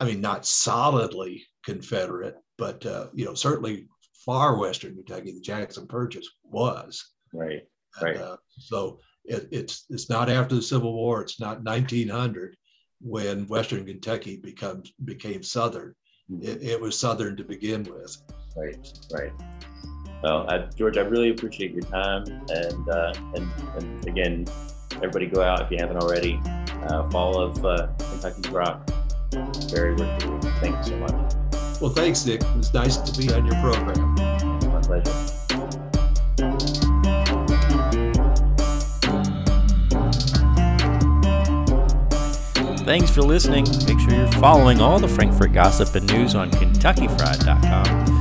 I 0.00 0.04
mean, 0.04 0.20
not 0.20 0.46
solidly 0.46 1.44
Confederate, 1.64 2.36
but 2.56 2.84
uh, 2.86 3.08
you 3.12 3.24
know, 3.24 3.34
certainly 3.34 3.86
far 4.24 4.56
western 4.56 4.94
Kentucky, 4.94 5.32
the 5.32 5.40
Jackson 5.40 5.86
Purchase 5.86 6.28
was. 6.44 7.12
Right. 7.32 7.62
Right. 8.00 8.16
uh, 8.16 8.36
so 8.58 9.00
it, 9.24 9.48
it's 9.50 9.86
it's 9.90 10.08
not 10.08 10.30
after 10.30 10.54
the 10.54 10.62
Civil 10.62 10.92
War. 10.92 11.22
It's 11.22 11.40
not 11.40 11.64
1900 11.64 12.56
when 13.00 13.46
Western 13.46 13.84
Kentucky 13.86 14.36
becomes 14.36 14.92
became 15.04 15.42
Southern. 15.42 15.94
Mm-hmm. 16.30 16.42
It, 16.42 16.62
it, 16.62 16.80
was 16.80 16.98
Southern 16.98 17.36
to 17.36 17.44
begin 17.44 17.84
with. 17.84 18.16
Right. 18.56 18.76
Right. 19.12 19.32
Well, 20.22 20.48
I, 20.50 20.68
George, 20.76 20.98
I 20.98 21.02
really 21.02 21.30
appreciate 21.30 21.72
your 21.72 21.82
time, 21.82 22.24
and 22.50 22.88
uh, 22.88 23.14
and, 23.34 23.50
and 23.76 24.06
again, 24.06 24.46
everybody 24.96 25.26
go 25.26 25.42
out 25.42 25.62
if 25.62 25.70
you 25.70 25.78
haven't 25.78 25.98
already. 25.98 26.40
Uh, 26.88 27.08
fall 27.10 27.40
of 27.40 27.64
uh, 27.64 27.88
Kentucky 27.98 28.50
Rock 28.50 28.88
very 29.32 29.94
worth 29.94 30.20
the 30.20 30.28
read. 30.28 30.54
Thank 30.60 30.76
you 30.78 30.84
so 30.84 30.96
much. 30.98 31.80
Well, 31.80 31.90
thanks, 31.90 32.24
Nick. 32.26 32.42
It 32.42 32.56
was 32.56 32.74
nice 32.74 32.96
to 32.96 33.18
be 33.18 33.32
on 33.32 33.46
your 33.46 33.54
program. 33.60 34.14
My 34.14 34.80
pleasure. 34.80 35.12
Thanks 42.84 43.10
for 43.10 43.20
listening. 43.20 43.66
Make 43.86 44.00
sure 44.00 44.14
you're 44.14 44.32
following 44.32 44.80
all 44.80 44.98
the 44.98 45.08
Frankfort 45.08 45.52
gossip 45.52 45.94
and 45.94 46.06
news 46.10 46.34
on 46.34 46.50
KentuckyFried.com 46.50 48.17